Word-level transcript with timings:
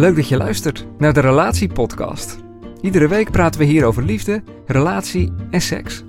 Leuk 0.00 0.16
dat 0.16 0.28
je 0.28 0.36
luistert 0.36 0.86
naar 0.98 1.12
de 1.12 1.20
Relatiepodcast. 1.20 2.38
Iedere 2.80 3.08
week 3.08 3.30
praten 3.30 3.60
we 3.60 3.66
hier 3.66 3.84
over 3.84 4.02
liefde, 4.02 4.42
relatie 4.66 5.32
en 5.50 5.60
seks. 5.60 6.02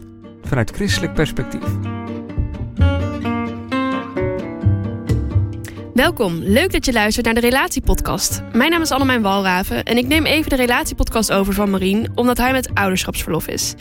Vanuit 0.44 0.72
christelijk 0.72 1.14
perspectief. 1.14 1.64
Welkom, 5.94 6.36
leuk 6.36 6.72
dat 6.72 6.86
je 6.86 6.94
luistert 6.94 7.26
naar 7.26 7.34
de 7.34 7.40
Relatiepodcast. 7.40 8.42
Mijn 8.54 8.72
naam 8.72 8.82
is 8.82 8.92
Annemijn 8.92 9.22
Walraven 9.22 9.84
en 9.84 9.98
ik 9.98 10.08
neem 10.08 10.26
even 10.26 10.50
de 10.50 10.56
Relatiepodcast 10.56 11.32
over 11.32 11.54
van 11.54 11.70
Marien, 11.70 12.12
omdat 12.16 12.38
hij 12.38 12.52
met 12.52 12.74
ouderschapsverlof 12.74 13.48
is. 13.48 13.76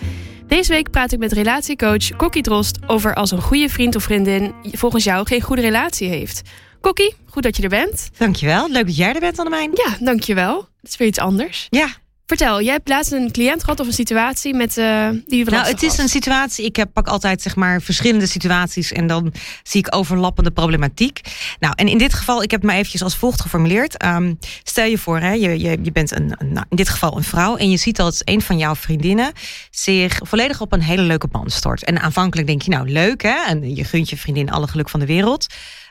Deze 0.47 0.73
week 0.73 0.91
praat 0.91 1.13
ik 1.13 1.19
met 1.19 1.33
relatiecoach 1.33 2.17
Kokkie 2.17 2.43
Drost 2.43 2.79
over 2.87 3.15
als 3.15 3.31
een 3.31 3.43
goede 3.43 3.69
vriend 3.69 3.97
of 3.97 4.03
vriendin 4.03 4.55
volgens 4.63 5.05
jou 5.05 5.27
geen 5.27 5.41
goede 5.41 5.63
relatie 5.63 6.09
heeft. 6.09 6.43
Kokkie, 6.81 7.15
goed 7.27 7.43
dat 7.43 7.57
je 7.57 7.63
er 7.63 7.69
bent. 7.69 8.11
Dankjewel, 8.19 8.71
leuk 8.71 8.87
dat 8.87 8.97
jij 8.97 9.13
er 9.15 9.21
bent 9.21 9.39
Annemijn. 9.39 9.71
Ja, 9.75 9.97
dankjewel. 10.01 10.55
Dat 10.81 10.91
is 10.91 10.97
weer 10.97 11.09
iets 11.09 11.19
anders. 11.19 11.67
Ja, 11.71 11.89
Vertel, 12.27 12.63
jij 12.63 12.73
hebt 12.73 12.89
laatst 12.89 13.13
een 13.13 13.33
cliënt 13.33 13.61
gehad 13.65 13.81
of 13.81 13.87
een 13.87 13.93
situatie 13.93 14.55
met 14.55 14.77
eh 14.77 15.09
die 15.27 15.39
je 15.45 15.51
nou 15.51 15.67
het 15.67 15.83
is 15.83 15.99
een 15.99 16.09
situatie, 16.09 16.65
ik 16.65 16.77
heb, 16.77 16.89
pak 16.93 17.07
altijd 17.09 17.43
zeg 17.43 17.57
maar 17.57 17.83
verschillende 17.83 18.27
situaties 18.27 18.93
en 18.93 19.07
dan 19.07 19.33
zie 19.63 19.81
ik 19.87 19.95
overlappende 19.95 20.51
problematiek. 20.51 21.21
Nou, 21.59 21.73
en 21.77 21.89
in 21.89 21.99
dit 21.99 22.15
geval, 22.15 22.43
ik 22.43 22.51
heb 22.51 22.61
het 22.61 22.69
maar 22.71 22.79
eventjes 22.79 23.03
als 23.03 23.17
volgt 23.17 23.41
geformuleerd. 23.41 23.97
Ehm, 23.97 24.35
stel 24.63 24.85
je 24.85 24.99
voor, 24.99 25.19
hè, 25.21 25.33
je, 25.33 25.59
je, 25.59 25.79
je 25.83 25.93
bent 25.93 26.11
een, 26.11 26.35
een- 26.39 26.53
nou, 26.53 26.67
in 26.69 26.77
dit 26.77 26.89
geval 26.89 27.17
een 27.17 27.23
vrouw 27.25 27.57
en 27.57 27.71
je 27.71 27.77
ziet 27.77 27.97
dat 27.97 28.23
een 28.25 28.43
van 28.43 28.59
jouw 28.59 28.75
vriendinnen 28.75 29.33
zich 29.71 30.19
volledig 30.23 30.61
op 30.61 30.73
een 30.73 30.83
hele 30.83 31.03
leuke 31.03 31.29
man 31.33 31.51
stort. 31.51 31.85
En 31.85 32.01
aanvankelijk 32.01 32.47
denk 32.49 32.63
je, 32.63 32.71
nou 32.71 32.91
leuk 32.91 33.23
hè, 33.23 33.45
en 33.47 33.75
je 33.75 33.85
gunt 33.85 34.11
je 34.11 34.17
vriendin 34.17 34.51
alle 34.51 34.67
geluk 34.69 34.89
van 34.89 35.01
de 35.01 35.07
wereld. 35.07 35.47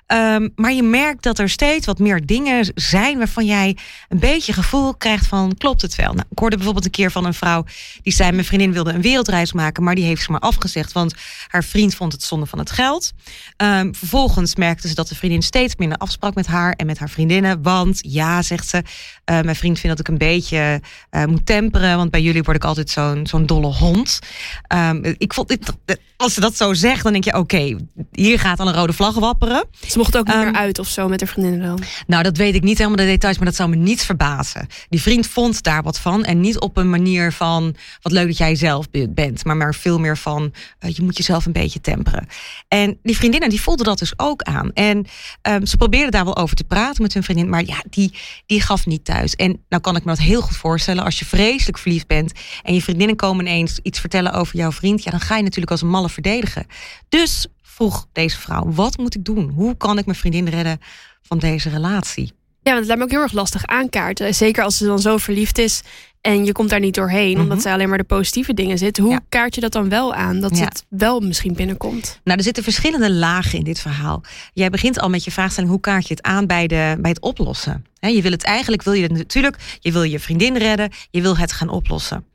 Ehm, 0.09 0.49
maar 0.55 0.71
je 0.71 0.83
merkt 0.83 1.23
dat 1.23 1.39
er 1.39 1.49
steeds 1.49 1.85
wat 1.85 1.99
meer 1.99 2.25
dingen 2.25 2.71
zijn 2.75 3.17
waarvan 3.17 3.45
jij 3.45 3.77
een 4.07 4.19
beetje 4.19 4.53
gevoel 4.53 4.95
krijgt 4.95 5.27
van 5.27 5.57
klopt 5.57 5.81
het 5.81 5.95
wel. 5.95 6.13
Nou, 6.13 6.25
ik 6.29 6.39
hoorde 6.39 6.55
bijvoorbeeld 6.55 6.85
een 6.85 6.91
keer 6.91 7.11
van 7.11 7.25
een 7.25 7.33
vrouw 7.33 7.65
die 8.01 8.13
zei 8.13 8.31
mijn 8.31 8.45
vriendin 8.45 8.73
wilde 8.73 8.93
een 8.93 9.01
wereldreis 9.01 9.53
maken, 9.53 9.83
maar 9.83 9.95
die 9.95 10.03
heeft 10.03 10.23
ze 10.23 10.31
maar 10.31 10.39
afgezegd, 10.39 10.91
want 10.91 11.13
haar 11.47 11.63
vriend 11.63 11.95
vond 11.95 12.11
het 12.11 12.23
zonde 12.23 12.45
van 12.45 12.59
het 12.59 12.71
geld. 12.71 13.11
Ehm, 13.57 13.93
vervolgens 13.93 14.55
merkte 14.55 14.87
ze 14.87 14.95
dat 14.95 15.07
de 15.07 15.15
vriendin 15.15 15.41
steeds 15.41 15.75
minder 15.75 15.97
afsprak 15.97 16.35
met 16.35 16.47
haar 16.47 16.73
en 16.73 16.85
met 16.85 16.99
haar 16.99 17.09
vriendinnen, 17.09 17.61
want 17.61 17.99
ja, 18.01 18.41
zegt 18.41 18.67
ze, 18.67 18.83
eh, 19.23 19.41
mijn 19.41 19.55
vriend 19.55 19.79
vindt 19.79 19.97
dat 19.97 20.07
ik 20.07 20.11
een 20.11 20.27
beetje 20.27 20.81
eh, 21.09 21.25
moet 21.25 21.45
temperen, 21.45 21.97
want 21.97 22.11
bij 22.11 22.21
jullie 22.21 22.43
word 22.43 22.57
ik 22.57 22.63
altijd 22.63 22.89
zo'n 22.89 23.27
zo'n 23.27 23.45
dolle 23.45 23.73
hond. 23.73 24.19
Ehm, 24.67 25.13
ik 25.17 25.33
vond 25.33 25.47
dit, 25.47 25.73
als 26.17 26.33
ze 26.33 26.39
dat 26.39 26.55
zo 26.55 26.73
zegt, 26.73 27.03
dan 27.03 27.11
denk 27.11 27.23
je 27.23 27.37
oké, 27.37 27.75
hier 28.11 28.39
gaat 28.39 28.59
al 28.59 28.67
een 28.67 28.73
rode 28.73 28.93
vlag 28.93 29.15
wapperen. 29.15 29.67
Mocht 29.99 30.17
ook 30.17 30.25
niet 30.25 30.35
Ehm, 30.35 30.43
meer 30.45 30.53
uit 30.53 30.79
of 30.79 30.87
zo 30.87 31.07
met 31.07 31.19
haar 31.19 31.29
vriendinnen 31.29 31.67
dan. 31.67 31.79
Nou, 32.07 32.23
dat 32.23 32.37
weet 32.37 32.55
ik 32.55 32.63
niet 32.63 32.77
helemaal 32.77 32.97
de 32.97 33.05
details, 33.05 33.37
maar 33.37 33.45
dat 33.45 33.55
zou 33.55 33.69
me 33.69 33.75
niet 33.75 34.03
verbazen. 34.03 34.67
Die 34.89 35.01
vriend 35.01 35.27
vond 35.27 35.63
daar 35.63 35.83
wat 35.83 35.99
van. 35.99 36.23
En 36.23 36.39
niet 36.39 36.59
op 36.59 36.77
een 36.77 36.89
manier 36.89 37.31
van 37.31 37.75
wat 38.01 38.11
leuk 38.11 38.27
dat 38.27 38.37
jij 38.37 38.55
zelf 38.55 38.89
be- 38.89 39.09
bent, 39.09 39.45
maar 39.45 39.57
maar 39.57 39.75
veel 39.75 39.99
meer 39.99 40.17
van 40.17 40.53
eh, 40.79 40.95
je 40.95 41.01
moet 41.01 41.17
jezelf 41.17 41.45
een 41.45 41.51
beetje 41.51 41.81
temperen. 41.81 42.27
En 42.67 42.97
die 43.03 43.15
vriendinnen 43.17 43.49
die 43.49 43.61
voelden 43.61 43.85
dat 43.85 43.99
dus 43.99 44.13
ook 44.17 44.41
aan. 44.41 44.73
En 44.73 45.05
ehm, 45.41 45.65
ze 45.65 45.77
probeerden 45.77 46.11
daar 46.11 46.25
wel 46.25 46.37
over 46.37 46.55
te 46.55 46.63
praten 46.63 47.01
met 47.01 47.13
hun 47.13 47.23
vriendin, 47.23 47.49
maar 47.49 47.65
ja, 47.65 47.83
die, 47.89 48.13
die 48.45 48.61
gaf 48.61 48.85
niet 48.85 49.05
thuis. 49.05 49.35
En 49.35 49.63
nou 49.69 49.81
kan 49.81 49.95
ik 49.95 50.03
me 50.03 50.09
dat 50.15 50.19
heel 50.19 50.41
goed 50.41 50.57
voorstellen 50.57 51.03
als 51.03 51.19
je 51.19 51.25
vreselijk 51.25 51.77
verliefd 51.77 52.07
bent 52.07 52.31
en 52.63 52.73
je 52.73 52.81
vriendinnen 52.81 53.15
komen 53.15 53.45
ineens 53.45 53.79
iets 53.83 53.99
vertellen 53.99 54.33
over 54.33 54.55
jouw 54.57 54.71
vriend, 54.71 55.03
ja, 55.03 55.11
dan 55.11 55.19
ga 55.19 55.35
je 55.35 55.43
natuurlijk 55.43 55.71
als 55.71 55.81
een 55.81 55.87
malle 55.89 56.09
verdedigen. 56.09 56.65
Dus 57.09 57.47
vroeg 57.79 58.05
deze 58.11 58.37
vrouw: 58.39 58.71
wat 58.71 58.97
moet 58.97 59.15
ik 59.15 59.23
doen? 59.25 59.49
Hoe 59.49 59.77
kan 59.77 59.97
ik 59.97 60.05
mijn 60.05 60.17
vriendin 60.17 60.47
redden 60.49 60.79
van 61.21 61.37
deze 61.39 61.69
relatie? 61.69 62.31
Ja, 62.61 62.71
want 62.75 62.77
het 62.77 62.85
lijkt 62.87 62.97
me 62.97 63.03
ook 63.03 63.11
heel 63.11 63.21
erg 63.21 63.31
lastig 63.31 63.65
aankaarten. 63.65 64.35
Zeker 64.35 64.63
als 64.63 64.77
ze 64.77 64.85
dan 64.85 64.99
zo 64.99 65.17
verliefd 65.17 65.57
is 65.57 65.81
en 66.21 66.45
je 66.45 66.51
komt 66.51 66.69
daar 66.69 66.79
niet 66.79 66.93
doorheen, 66.95 67.31
Mhm. 67.33 67.41
omdat 67.41 67.61
zij 67.61 67.73
alleen 67.73 67.89
maar 67.89 67.97
de 67.97 68.03
positieve 68.03 68.53
dingen 68.53 68.77
zit. 68.77 68.97
Hoe 68.97 69.11
Ja. 69.11 69.19
kaart 69.29 69.55
je 69.55 69.61
dat 69.61 69.71
dan 69.71 69.89
wel 69.89 70.13
aan? 70.13 70.39
Dat 70.39 70.57
Ja. 70.57 70.63
het 70.63 70.85
wel 70.89 71.19
misschien 71.19 71.53
binnenkomt. 71.53 72.19
Nou, 72.23 72.37
er 72.37 72.43
zitten 72.43 72.63
verschillende 72.63 73.11
lagen 73.11 73.57
in 73.57 73.63
dit 73.63 73.79
verhaal. 73.79 74.23
Jij 74.53 74.69
begint 74.69 74.99
al 74.99 75.09
met 75.09 75.23
je 75.23 75.31
vraagstelling: 75.31 75.71
hoe 75.71 75.81
kaart 75.81 76.07
je 76.07 76.13
het 76.13 76.23
aan 76.23 76.45
bij, 76.47 76.67
de, 76.67 76.97
bij 76.99 77.09
het 77.11 77.21
oplossen? 77.21 77.85
Je 77.99 78.21
wil 78.21 78.31
het 78.31 78.43
eigenlijk, 78.43 78.83
wil 78.83 78.93
je 78.93 79.03
het 79.03 79.11
natuurlijk, 79.11 79.55
je 79.79 79.91
wil 79.91 80.03
je 80.03 80.19
vriendin 80.19 80.57
redden, 80.57 80.91
je 81.11 81.21
wil 81.21 81.37
het 81.37 81.51
gaan 81.51 81.69
oplossen. 81.69 82.25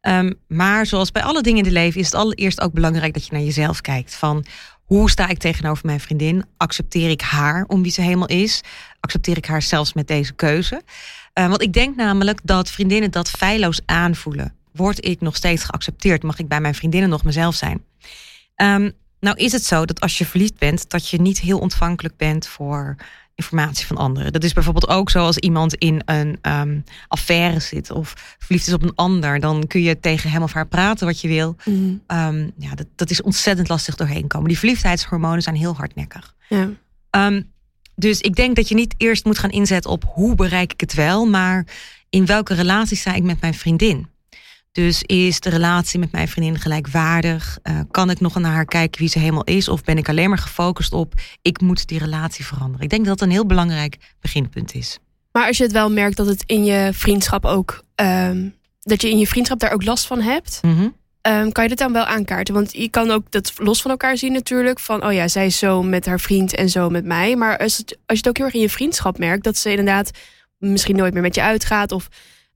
Ehm, 0.00 0.32
maar 0.48 0.86
zoals 0.86 1.10
bij 1.12 1.22
alle 1.22 1.42
dingen 1.42 1.58
in 1.58 1.64
het 1.64 1.72
leven 1.72 2.00
is 2.00 2.06
het 2.06 2.14
allereerst 2.14 2.60
ook 2.60 2.72
belangrijk 2.72 3.14
dat 3.14 3.26
je 3.26 3.32
naar 3.32 3.42
jezelf 3.42 3.80
kijkt. 3.80 4.14
Van 4.14 4.44
hoe 4.84 5.10
sta 5.10 5.28
ik 5.28 5.38
tegenover 5.38 5.86
mijn 5.86 6.00
vriendin? 6.00 6.44
Accepteer 6.56 7.10
ik 7.10 7.20
haar 7.20 7.64
om 7.66 7.82
wie 7.82 7.92
ze 7.92 8.00
helemaal 8.00 8.28
is? 8.28 8.60
Accepteer 9.00 9.36
ik 9.36 9.46
haar 9.46 9.62
zelfs 9.62 9.92
met 9.92 10.08
deze 10.08 10.32
keuze? 10.32 10.82
Eh, 11.32 11.48
want 11.48 11.62
ik 11.62 11.72
denk 11.72 11.96
namelijk 11.96 12.40
dat 12.42 12.70
vriendinnen 12.70 13.10
dat 13.10 13.30
feilloos 13.30 13.80
aanvoelen. 13.86 14.54
Word 14.72 15.04
ik 15.04 15.20
nog 15.20 15.36
steeds 15.36 15.64
geaccepteerd? 15.64 16.22
Mag 16.22 16.38
ik 16.38 16.48
bij 16.48 16.60
mijn 16.60 16.74
vriendinnen 16.74 17.10
nog 17.10 17.24
mezelf 17.24 17.54
zijn? 17.54 17.84
Ehm, 18.54 18.90
nou 19.20 19.36
is 19.36 19.52
het 19.52 19.64
zo 19.64 19.84
dat 19.84 20.00
als 20.00 20.18
je 20.18 20.26
verliefd 20.26 20.58
bent, 20.58 20.90
dat 20.90 21.08
je 21.08 21.20
niet 21.20 21.40
heel 21.40 21.58
ontvankelijk 21.58 22.16
bent 22.16 22.46
voor 22.46 22.96
informatie 23.34 23.86
van 23.86 23.96
anderen. 23.96 24.32
Dat 24.32 24.44
is 24.44 24.52
bijvoorbeeld 24.52 24.88
ook 24.88 25.10
zo 25.10 25.24
als 25.24 25.36
iemand 25.36 25.74
in 25.74 26.02
een 26.04 26.38
ehm, 26.40 26.80
affaire 27.08 27.60
zit 27.60 27.90
of 27.90 28.36
verliefd 28.38 28.66
is 28.66 28.72
op 28.72 28.82
een 28.82 28.94
ander. 28.94 29.40
Dan 29.40 29.66
kun 29.66 29.82
je 29.82 30.00
tegen 30.00 30.30
hem 30.30 30.42
of 30.42 30.52
haar 30.52 30.66
praten 30.66 31.06
wat 31.06 31.20
je 31.20 31.28
wil. 31.28 31.56
Ehm, 32.06 32.50
ja, 32.58 32.74
dat, 32.74 32.86
dat 32.94 33.10
is 33.10 33.22
ontzettend 33.22 33.68
lastig 33.68 33.96
doorheen 33.96 34.26
komen. 34.26 34.48
Die 34.48 34.58
verliefdheidshormonen 34.58 35.42
zijn 35.42 35.56
heel 35.56 35.74
hardnekkig. 35.74 36.34
Ja. 36.48 36.70
Ehm, 37.10 37.42
dus 37.94 38.20
ik 38.20 38.34
denk 38.34 38.56
dat 38.56 38.68
je 38.68 38.74
niet 38.74 38.94
eerst 38.96 39.24
moet 39.24 39.38
gaan 39.38 39.50
inzetten 39.50 39.90
op 39.90 40.04
hoe 40.06 40.34
bereik 40.34 40.72
ik 40.72 40.80
het 40.80 40.94
wel, 40.94 41.26
maar 41.26 41.66
in 42.10 42.26
welke 42.26 42.54
relatie 42.54 42.96
sta 42.96 43.14
ik 43.14 43.22
met 43.22 43.40
mijn 43.40 43.54
vriendin. 43.54 44.08
Dus 44.74 45.02
is 45.02 45.40
de 45.40 45.50
relatie 45.50 45.98
met 45.98 46.12
mijn 46.12 46.28
vriendin 46.28 46.60
gelijkwaardig? 46.60 47.58
Eh, 47.62 47.80
kan 47.90 48.10
ik 48.10 48.20
nog 48.20 48.38
naar 48.38 48.52
haar 48.52 48.64
kijken 48.64 49.00
wie 49.00 49.08
ze 49.08 49.18
helemaal 49.18 49.44
is? 49.44 49.68
Of 49.68 49.82
ben 49.82 49.98
ik 49.98 50.08
alleen 50.08 50.28
maar 50.28 50.38
gefocust 50.38 50.92
op 50.92 51.14
ik 51.42 51.60
moet 51.60 51.86
die 51.86 51.98
relatie 51.98 52.44
veranderen? 52.44 52.80
Ik 52.82 52.90
denk 52.90 53.04
dat 53.04 53.18
dat 53.18 53.26
een 53.28 53.34
heel 53.34 53.46
belangrijk 53.46 53.96
beginpunt 54.20 54.74
is. 54.74 54.98
Maar 55.32 55.46
als 55.46 55.56
je 55.56 55.62
het 55.62 55.72
wel 55.72 55.90
merkt 55.90 56.16
dat 56.16 56.26
het 56.26 56.42
in 56.46 56.64
je 56.64 56.90
vriendschap 56.92 57.44
ook. 57.44 57.82
ehm, 57.94 58.48
dat 58.80 59.02
je 59.02 59.10
in 59.10 59.18
je 59.18 59.26
vriendschap 59.26 59.58
daar 59.58 59.72
ook 59.72 59.84
last 59.84 60.06
van 60.06 60.20
hebt. 60.20 60.58
Mhm. 60.62 60.88
ehm, 61.20 61.50
kan 61.50 61.62
je 61.62 61.68
dit 61.68 61.78
dan 61.78 61.92
wel 61.92 62.04
aankaarten? 62.04 62.54
Want 62.54 62.72
je 62.72 62.88
kan 62.88 63.10
ook 63.10 63.30
dat 63.30 63.52
los 63.56 63.82
van 63.82 63.90
elkaar 63.90 64.16
zien 64.16 64.32
natuurlijk. 64.32 64.80
Van, 64.80 65.06
oh 65.06 65.12
ja, 65.12 65.28
zij 65.28 65.46
is 65.46 65.58
zo 65.58 65.82
met 65.82 66.06
haar 66.06 66.20
vriend 66.20 66.54
en 66.54 66.68
zo 66.68 66.90
met 66.90 67.04
mij. 67.04 67.36
Maar 67.36 67.58
als, 67.58 67.76
het, 67.76 67.90
als 67.90 67.98
je 68.06 68.16
het 68.16 68.28
ook 68.28 68.36
heel 68.36 68.46
erg 68.46 68.54
in 68.54 68.60
je 68.60 68.70
vriendschap 68.70 69.18
merkt... 69.18 69.44
dat 69.44 69.56
ze 69.56 69.70
inderdaad 69.70 70.10
misschien 70.58 70.96
nooit 70.96 71.12
meer 71.12 71.22
met 71.22 71.34
je 71.34 71.42
uitgaat... 71.42 71.92
of 71.92 72.08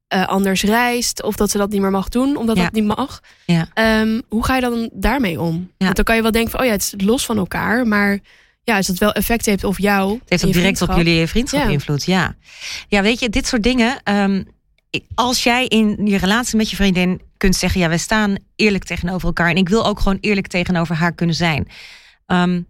eh, 0.09 0.27
anders 0.27 0.63
reist, 0.63 1.23
of 1.23 1.37
dat 1.37 1.51
ze 1.51 1.59
dat 1.59 1.71
niet 1.71 1.81
meer 1.81 1.91
mag 1.91 2.09
doen... 2.09 2.37
omdat 2.37 2.57
Ja. 2.57 2.63
dat 2.63 2.73
niet 2.73 2.85
mag. 2.97 3.21
Ja. 3.47 3.69
Ehm, 3.75 4.21
hoe 4.29 4.45
ga 4.45 4.55
je 4.55 4.61
dan 4.61 4.91
daarmee 4.93 5.41
om? 5.41 5.71
Want 5.79 5.97
dan 5.97 6.05
kan 6.05 6.17
je 6.17 6.23
wel 6.23 6.31
denken 6.31 6.51
van... 6.51 6.61
oh 6.61 6.67
ja, 6.67 6.73
het 6.73 6.83
is 6.83 7.07
los 7.07 7.25
van 7.27 7.37
elkaar, 7.39 7.87
maar... 7.87 8.19
Ja, 8.63 8.77
als 8.77 8.87
het 8.87 8.99
wel 8.99 9.13
effect 9.13 9.47
heeft 9.47 9.65
op 9.65 9.79
jou. 9.79 10.13
Het 10.13 10.23
heeft 10.31 10.45
ook 10.45 10.53
direct 10.53 10.83
op 10.83 10.87
vriendschap. 10.89 11.07
jullie 11.07 11.27
vriendschap 11.27 11.61
Ja. 11.63 11.69
invloed. 11.69 12.05
Ja. 12.05 12.35
ja, 12.89 13.03
weet 13.03 13.21
je, 13.21 13.29
dit 13.29 13.47
soort 13.47 13.63
dingen. 13.63 14.01
ehm, 14.03 14.43
als 15.15 15.43
jij 15.43 15.67
in 15.67 15.99
je 16.07 16.17
relatie 16.19 16.57
met 16.57 16.71
je 16.71 16.77
vriendin 16.77 17.21
kunt 17.37 17.57
zeggen: 17.57 17.81
ja, 17.81 17.89
wij 17.89 17.99
staan 17.99 18.37
eerlijk 18.57 18.85
tegenover 18.85 19.27
elkaar. 19.27 19.49
En 19.51 19.57
ik 19.57 19.69
wil 19.69 19.87
ook 19.87 20.01
gewoon 20.01 20.19
eerlijk 20.21 20.47
tegenover 20.47 20.95
haar 20.95 21.13
kunnen 21.13 21.35
zijn. 21.35 21.69
Ehm, 22.27 22.61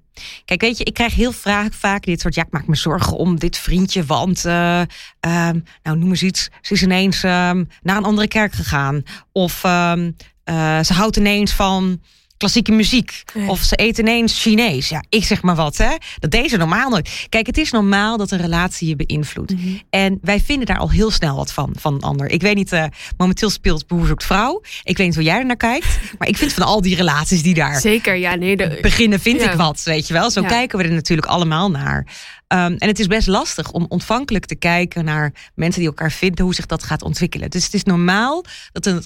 kijk, 0.44 0.60
weet 0.60 0.78
je, 0.78 0.84
ik 0.84 0.94
krijg 0.94 1.14
heel 1.14 1.32
vaak, 1.70 2.04
dit 2.04 2.20
soort. 2.20 2.34
Ja, 2.34 2.42
ik 2.42 2.50
maak 2.52 2.66
me 2.66 2.76
zorgen 2.76 3.16
om 3.16 3.38
dit 3.38 3.58
vriendje, 3.58 4.04
want. 4.04 4.44
eh, 4.44 4.80
ehm, 5.20 5.58
nou, 5.82 5.98
noem 5.98 6.08
eens 6.10 6.22
iets. 6.22 6.48
Ze 6.60 6.74
is 6.74 6.82
ineens 6.82 7.22
ehm, 7.22 7.64
naar 7.82 7.96
een 7.96 8.04
andere 8.04 8.28
kerk 8.28 8.52
gegaan. 8.52 9.02
Of 9.32 9.64
ehm, 9.64 10.10
eh, 10.44 10.80
ze 10.82 10.92
houdt 10.92 11.16
ineens 11.16 11.52
van 11.52 12.00
klassieke 12.38 12.72
muziek. 12.72 13.22
Nee. 13.34 13.48
Of 13.48 13.60
ze 13.60 13.76
eten 13.76 14.04
ineens 14.06 14.42
Chinees. 14.42 14.88
Ja, 14.88 15.04
ik 15.08 15.24
zeg 15.24 15.42
maar 15.42 15.54
wat, 15.54 15.76
hè. 15.76 15.90
Dat 16.18 16.30
deze 16.30 16.56
normaal 16.56 16.90
nooit. 16.90 17.26
Kijk, 17.28 17.46
het 17.46 17.58
is 17.58 17.70
normaal 17.70 18.16
dat 18.16 18.30
een 18.30 18.40
relatie 18.40 18.88
je 18.88 18.96
beïnvloedt. 18.96 19.52
Mhm. 19.54 19.68
En 19.90 20.18
wij 20.22 20.40
vinden 20.40 20.66
daar 20.66 20.78
al 20.78 20.90
heel 20.90 21.10
snel 21.10 21.36
wat 21.36 21.52
van, 21.52 21.74
van 21.78 21.94
een 21.94 22.00
ander. 22.02 22.30
Ik 22.30 22.42
weet 22.42 22.54
niet, 22.54 22.72
eh, 22.72 22.84
momenteel 23.16 23.50
speelt 23.50 23.84
zoekt 24.04 24.24
vrouw. 24.24 24.62
Ik 24.82 24.96
weet 24.96 25.06
niet 25.06 25.14
hoe 25.14 25.24
jij 25.24 25.38
er 25.38 25.46
naar 25.46 25.56
kijkt. 25.56 25.86
Maar 26.18 26.28
ik 26.28 26.36
vind 26.36 26.52
van 26.52 26.62
al 26.62 26.82
die 26.82 26.96
relaties 26.96 27.42
die 27.42 27.54
daar 27.54 27.80
Zeker, 27.80 28.14
ja, 28.14 28.34
nee. 28.34 28.56
De, 28.56 28.78
beginnen, 28.82 29.20
vind 29.20 29.40
Ja. 29.40 29.50
ik 29.50 29.56
wat, 29.56 29.82
weet 29.84 30.06
je 30.06 30.12
wel. 30.12 30.30
Zo 30.30 30.40
Ja. 30.40 30.48
kijken 30.48 30.78
we 30.78 30.84
er 30.84 30.90
natuurlijk 30.92 31.28
allemaal 31.28 31.70
naar. 31.70 32.06
Ehm, 32.48 32.74
en 32.78 32.88
het 32.88 32.98
is 32.98 33.06
best 33.06 33.26
lastig 33.26 33.70
om 33.72 33.86
ontvankelijk 33.88 34.46
te 34.46 34.54
kijken 34.54 35.04
naar 35.04 35.32
mensen 35.54 35.80
die 35.80 35.88
elkaar 35.88 36.12
vinden, 36.12 36.44
hoe 36.44 36.54
zich 36.54 36.66
dat 36.66 36.82
gaat 36.82 37.02
ontwikkelen. 37.02 37.50
Dus 37.50 37.64
het 37.64 37.74
is 37.74 37.82
normaal 37.82 38.44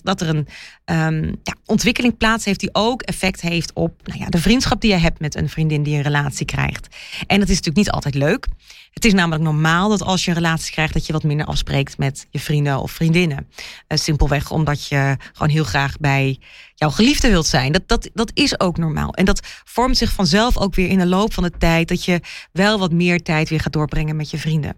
dat 0.03 0.21
er, 0.21 0.29
een 0.29 0.49
ehm, 0.85 1.25
ja, 1.43 1.55
ontwikkeling 1.67 2.17
plaats 2.17 2.45
heeft 2.45 2.61
die 2.61 2.71
ook 2.73 3.03
effect 3.03 3.41
heeft 3.41 3.73
op 3.73 4.01
nou 4.05 4.19
ja, 4.19 4.27
de 4.27 4.39
vriendschap 4.39 4.81
die 4.81 4.91
je 4.91 4.97
hebt 4.97 5.21
met 5.21 5.35
een 5.35 5.49
vriendin 5.49 5.83
die 5.83 5.97
een 5.97 6.03
relatie 6.03 6.47
krijgt. 6.47 6.97
En 7.27 7.39
dat 7.39 7.49
is 7.49 7.57
natuurlijk 7.57 7.77
niet 7.77 7.91
altijd 7.91 8.15
leuk. 8.15 8.47
Het 8.93 9.05
is 9.05 9.13
namelijk 9.13 9.43
normaal 9.43 9.89
dat 9.89 10.03
als 10.03 10.25
je 10.25 10.31
een 10.31 10.37
relatie 10.37 10.73
krijgt, 10.73 10.93
dat 10.93 11.07
je 11.07 11.13
wat 11.13 11.23
minder 11.23 11.47
afspreekt 11.47 11.99
met 11.99 12.27
je 12.31 12.41
vrienden 12.41 12.79
of 12.81 12.91
vriendinnen. 12.91 13.49
Eh, 13.87 13.99
simpelweg 13.99 14.51
omdat 14.51 14.87
je 14.87 15.17
gewoon 15.33 15.49
heel 15.49 15.65
graag 15.65 15.99
bij 15.99 16.39
jouw 16.75 16.91
geliefde 16.91 17.29
wilt 17.29 17.47
zijn. 17.47 17.73
Dat, 17.73 17.83
dat, 17.87 18.11
dat 18.15 18.31
is 18.35 18.61
ook 18.61 18.77
normaal. 18.77 19.15
En 19.15 19.25
dat 19.25 19.41
vormt 19.65 19.97
zich 19.97 20.13
vanzelf 20.13 20.59
ook 20.59 20.75
weer 20.75 20.89
in 20.89 20.99
de 20.99 21.07
loop 21.07 21.33
van 21.33 21.43
de 21.43 21.53
tijd. 21.59 21.89
Dat 21.89 22.05
je 22.05 22.21
wel 22.53 22.79
wat 22.79 22.93
meer 22.93 23.23
tijd 23.23 23.49
weer 23.49 23.61
gaat 23.61 23.73
doorbrengen 23.73 24.17
met 24.17 24.31
je 24.31 24.39
vrienden. 24.39 24.77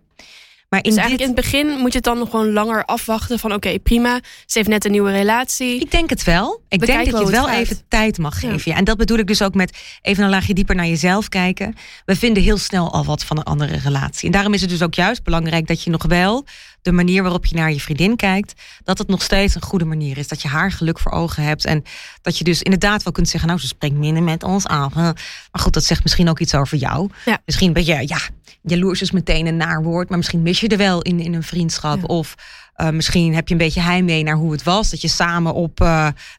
Maar 0.75 0.83
in 0.83 0.91
dus 0.91 0.99
dit, 1.03 1.09
eigenlijk 1.09 1.31
in 1.31 1.37
het 1.37 1.51
begin 1.53 1.81
moet 1.81 1.93
je 1.93 1.97
het 1.97 2.07
dan 2.07 2.19
nog 2.19 2.31
gewoon 2.31 2.53
langer 2.53 2.85
afwachten 2.85 3.39
van 3.39 3.53
oké, 3.53 3.79
prima. 3.79 4.21
Ze 4.47 4.59
heeft 4.59 4.69
net 4.69 4.85
een 4.85 4.91
nieuwe 4.91 5.11
relatie. 5.11 5.81
Ik 5.81 5.91
denk 5.91 6.11
het 6.11 6.25
wel. 6.25 6.63
Ik 6.69 6.87
denk 6.87 6.99
dat 6.99 7.07
je 7.07 7.13
wel 7.13 7.21
het 7.21 7.31
wel 7.31 7.51
even 7.51 7.79
tijd 7.89 8.19
mag 8.19 8.39
geven. 8.41 8.71
Ja. 8.71 8.77
En 8.77 8.85
dat 8.85 8.97
bedoel 8.97 9.19
ik 9.19 9.27
dus 9.27 9.43
ook 9.43 9.55
met 9.55 9.79
even 10.03 10.25
een 10.25 10.31
laagje 10.31 10.55
dieper 10.55 10.75
naar 10.75 10.87
jezelf 10.87 11.29
kijken. 11.29 11.75
We 12.05 12.17
vinden 12.17 12.43
heel 12.43 12.59
snel 12.59 12.93
al 12.93 13.05
wat 13.05 13.25
van 13.25 13.37
een 13.37 13.43
andere 13.43 13.77
relatie. 13.77 14.27
En 14.27 14.33
daarom 14.33 14.55
is 14.55 14.61
het 14.61 14.71
dus 14.71 14.83
ook 14.83 14.95
juist 14.95 15.23
belangrijk 15.23 15.67
dat 15.67 15.83
je 15.83 15.91
nog 15.91 16.05
wel 16.07 16.45
de 16.85 16.93
manier 16.93 17.23
waarop 17.23 17.47
je 17.47 17.57
naar 17.57 17.73
je 17.73 17.81
vriendin 17.81 18.17
kijkt, 18.17 18.63
dat 18.83 18.99
het 18.99 19.09
nog 19.09 19.23
steeds 19.23 19.55
een 19.55 19.63
goede 19.63 19.85
manier 19.85 20.19
is. 20.19 20.29
Dat 20.29 20.43
je 20.43 20.49
haar 20.49 20.73
geluk 20.73 20.99
voor 20.99 21.13
ogen 21.13 21.43
hebt. 21.43 21.65
En 21.65 21.83
dat 22.23 22.39
je 22.39 22.45
dus 22.45 22.63
inderdaad 22.63 23.03
wel 23.03 23.13
kunt 23.13 23.29
zeggen, 23.29 23.49
nou, 23.49 23.61
ze 23.61 23.67
spreekt 23.67 23.95
minder 23.95 24.23
met 24.23 24.43
ons 24.43 24.67
af. 24.67 24.95
Maar 24.95 25.17
goed, 25.53 25.73
dat 25.73 25.85
zegt 25.85 26.03
misschien 26.03 26.29
ook 26.29 26.41
iets 26.41 26.55
over 26.55 26.79
jou. 26.79 27.11
Ja. 27.25 27.39
Misschien 27.45 27.73
ben 27.73 27.85
je, 27.85 28.09
ja, 28.09 28.19
jaloers 28.63 29.03
is 29.03 29.11
meteen 29.11 29.47
een 29.47 29.57
naar 29.57 29.83
woord, 29.83 30.09
maar 30.09 30.19
misschien 30.19 30.43
mis 30.43 30.61
je 30.61 30.69
er 30.69 30.77
wel 30.77 31.03
in, 31.03 31.21
in 31.21 31.35
een 31.35 31.43
vriendschap. 31.43 31.99
Ja. 31.99 32.05
Of 32.05 32.35
uh, 32.77 32.89
misschien 32.91 33.35
heb 33.35 33.49
je 33.49 33.55
een 33.55 33.61
beetje 33.61 33.81
heimwee 33.81 34.23
naar 34.23 34.37
hoe 34.37 34.53
het 34.53 34.63
was. 34.63 34.91
Dat 34.91 35.01
je 35.01 35.09
samen 35.09 35.55
op, 35.55 35.81
uh, 35.81 35.87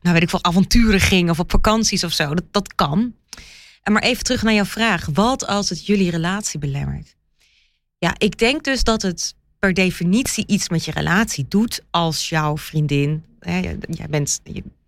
nou 0.02 0.14
weet 0.14 0.22
ik 0.22 0.30
veel, 0.30 0.44
avonturen 0.44 1.00
ging 1.00 1.30
of 1.30 1.40
op 1.40 1.52
vakanties 1.52 2.04
of 2.04 2.12
zo. 2.12 2.36
Dat, 2.36 2.46
dat 2.52 2.76
kan. 2.76 3.14
En 3.84 3.94
maar 3.94 4.02
even 4.02 4.24
terug 4.24 4.44
naar 4.44 4.54
jouw 4.54 4.66
vraag. 4.66 5.08
Wat 5.14 5.48
als 5.48 5.70
het 5.70 5.86
jullie 5.86 6.12
relatie 6.12 6.60
belemmert? 6.60 7.16
Ja, 7.98 8.16
ik 8.18 8.38
denk 8.38 8.64
dus 8.64 8.84
dat 8.84 9.02
het 9.02 9.36
per 9.66 9.74
definitie 9.74 10.48
iets 10.48 10.70
met 10.70 10.86
je 10.86 10.92
relatie 10.92 11.46
doet 11.48 11.84
als 11.92 12.30
jouw 12.30 12.58
vriendin. 12.58 13.24
Hè, 13.40 13.60
jij 13.90 14.08
bent 14.10 14.42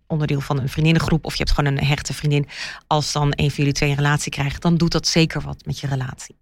onderdeel 0.06 0.40
van 0.40 0.60
een 0.60 0.68
vriendinnengroep 0.68 1.24
of 1.24 1.32
je 1.32 1.42
hebt 1.44 1.54
gewoon 1.56 1.72
een 1.72 1.84
hechte 1.84 2.14
vriendin. 2.14 2.46
Als 2.86 3.12
dan 3.12 3.26
een 3.30 3.50
van 3.50 3.56
jullie 3.56 3.72
twee 3.72 3.90
een 3.90 3.96
relatie 3.96 4.30
krijgt, 4.30 4.62
dan 4.62 4.76
doet 4.76 4.92
dat 4.92 5.06
zeker 5.06 5.40
wat 5.40 5.64
met 5.66 5.78
je 5.78 5.86
relatie. 5.86 6.36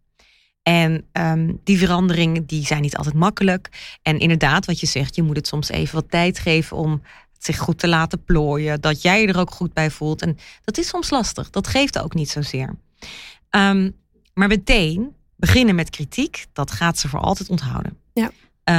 En 0.62 1.04
um, 1.12 1.60
die 1.64 1.78
veranderingen 1.78 2.46
die 2.46 2.66
zijn 2.66 2.82
niet 2.82 2.96
altijd 2.96 3.14
makkelijk. 3.14 3.96
En 4.02 4.18
inderdaad, 4.18 4.66
wat 4.66 4.80
je 4.80 4.86
zegt, 4.86 5.14
je 5.14 5.22
moet 5.22 5.36
het 5.36 5.46
soms 5.46 5.68
even 5.68 5.94
wat 5.94 6.10
tijd 6.10 6.38
geven 6.38 6.76
om 6.76 6.90
het 7.32 7.44
zich 7.44 7.58
goed 7.58 7.78
te 7.78 7.88
laten 7.88 8.24
plooien. 8.24 8.80
Dat 8.80 9.02
jij 9.02 9.20
je 9.20 9.26
er 9.26 9.38
ook 9.38 9.50
goed 9.50 9.72
bij 9.72 9.90
voelt. 9.90 10.22
En 10.22 10.38
dat 10.64 10.78
is 10.78 10.88
soms 10.88 11.10
lastig. 11.10 11.50
Dat 11.50 11.66
geeft 11.66 11.98
ook 11.98 12.14
niet 12.14 12.30
zozeer. 12.30 12.74
Um, 13.50 13.96
maar 14.34 14.48
meteen 14.48 15.14
beginnen 15.36 15.74
met 15.74 15.90
kritiek, 15.90 16.46
dat 16.52 16.70
gaat 16.70 16.98
ze 16.98 17.08
voor 17.08 17.20
altijd 17.20 17.48
onthouden. 17.48 18.04
Ja. 18.20 18.30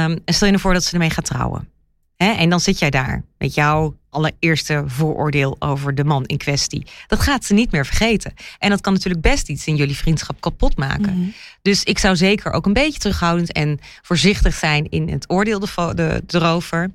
Um, 0.04 0.18
en 0.24 0.34
stel 0.34 0.48
je 0.48 0.54
ervoor 0.54 0.72
dat 0.72 0.84
ze 0.84 0.92
ermee 0.92 1.10
gaat 1.10 1.24
trouwen. 1.24 1.68
Hè? 2.16 2.32
En 2.32 2.50
dan 2.50 2.60
zit 2.60 2.78
jij 2.78 2.90
daar 2.90 3.24
met 3.38 3.54
jouw 3.54 3.96
allereerste 4.10 4.82
vooroordeel 4.86 5.56
over 5.58 5.94
de 5.94 6.04
man 6.04 6.24
in 6.24 6.36
kwestie. 6.36 6.86
Dat 7.06 7.20
gaat 7.20 7.44
ze 7.44 7.54
niet 7.54 7.72
meer 7.72 7.86
vergeten. 7.86 8.34
En 8.58 8.70
dat 8.70 8.80
kan 8.80 8.92
natuurlijk 8.92 9.22
best 9.22 9.48
iets 9.48 9.66
in 9.66 9.76
jullie 9.76 9.96
vriendschap 9.96 10.40
kapot 10.40 10.76
maken. 10.76 11.18
Mhm. 11.18 11.28
Dus 11.62 11.84
ik 11.84 11.98
zou 11.98 12.16
zeker 12.16 12.52
ook 12.52 12.66
een 12.66 12.72
beetje 12.72 12.98
terughoudend 12.98 13.52
en 13.52 13.78
voorzichtig 14.02 14.54
zijn 14.54 14.88
in 14.88 15.08
het 15.08 15.30
oordeel 15.30 15.58
de, 15.58 15.92
de, 15.94 16.22
erover. 16.38 16.90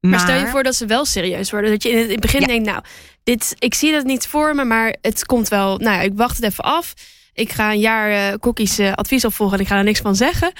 Maar, 0.00 0.20
stel 0.20 0.38
je 0.38 0.46
voor 0.46 0.62
dat 0.62 0.74
ze 0.74 0.86
wel 0.86 1.04
serieus 1.04 1.50
worden. 1.50 1.70
Dat 1.70 1.82
je 1.82 1.88
in 1.88 2.10
het 2.10 2.20
begin 2.20 2.40
Ja. 2.40 2.46
denkt, 2.46 2.66
nou, 2.66 2.82
dit, 3.22 3.54
ik 3.58 3.74
zie 3.74 3.92
dat 3.92 4.04
niet 4.04 4.26
voor 4.26 4.54
me, 4.54 4.64
maar 4.64 4.96
het 5.00 5.26
komt 5.26 5.48
wel. 5.48 5.78
Nou 5.78 5.96
ja, 5.96 6.00
ik 6.00 6.12
wacht 6.14 6.36
het 6.36 6.44
even 6.44 6.64
af. 6.64 6.94
Ik 7.38 7.52
ga 7.52 7.70
een 7.72 7.78
jaar 7.80 8.10
eh 8.10 8.38
Kokkies 8.40 8.78
eh, 8.78 8.92
advies 8.92 9.24
opvolgen 9.24 9.56
en 9.56 9.62
ik 9.62 9.68
ga 9.70 9.76
er 9.76 9.84
niks 9.84 10.00
van 10.00 10.16
zeggen. 10.16 10.52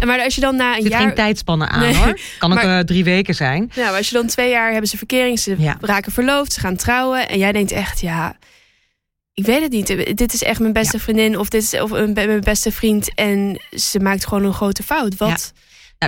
En 0.00 0.06
Maar 0.06 0.20
als 0.20 0.34
je 0.34 0.40
dan 0.40 0.56
na 0.56 0.76
een 0.76 0.82
zit 0.82 0.90
jaar. 0.92 1.00
geen 1.00 1.14
tijdspannen 1.14 1.68
aan 1.70 1.80
Nee, 1.80 1.94
hoor. 1.96 2.18
Kan 2.38 2.52
ook 2.52 2.62
maar- 2.62 2.78
eh, 2.78 2.84
drie 2.84 3.04
weken 3.04 3.34
zijn. 3.34 3.70
Nou, 3.74 3.96
als 3.96 4.08
je 4.08 4.14
dan 4.14 4.26
twee 4.26 4.50
jaar 4.50 4.70
hebben 4.70 4.88
ze 4.88 4.96
verkering, 4.96 5.38
ze 5.38 5.54
Ja. 5.58 5.76
raken 5.80 6.12
verloofd, 6.12 6.52
ze 6.52 6.60
gaan 6.60 6.76
trouwen. 6.76 7.28
En 7.28 7.38
jij 7.38 7.52
denkt 7.52 7.72
echt, 7.72 8.00
ja, 8.00 8.36
ik 9.34 9.46
weet 9.46 9.62
het 9.62 9.70
niet. 9.72 10.16
Dit 10.16 10.34
is 10.34 10.42
echt 10.42 10.60
mijn 10.60 10.72
beste 10.72 10.98
vriendin 10.98 11.38
of 11.38 11.48
dit 11.48 11.62
is 11.62 11.80
of 11.80 11.90
een, 11.90 12.12
mijn 12.12 12.40
beste 12.40 12.72
vriend. 12.72 13.14
En 13.14 13.60
ze 13.70 14.00
maakt 14.00 14.26
gewoon 14.26 14.44
een 14.44 14.52
grote 14.54 14.82
fout. 14.82 15.16
Wat? 15.16 15.52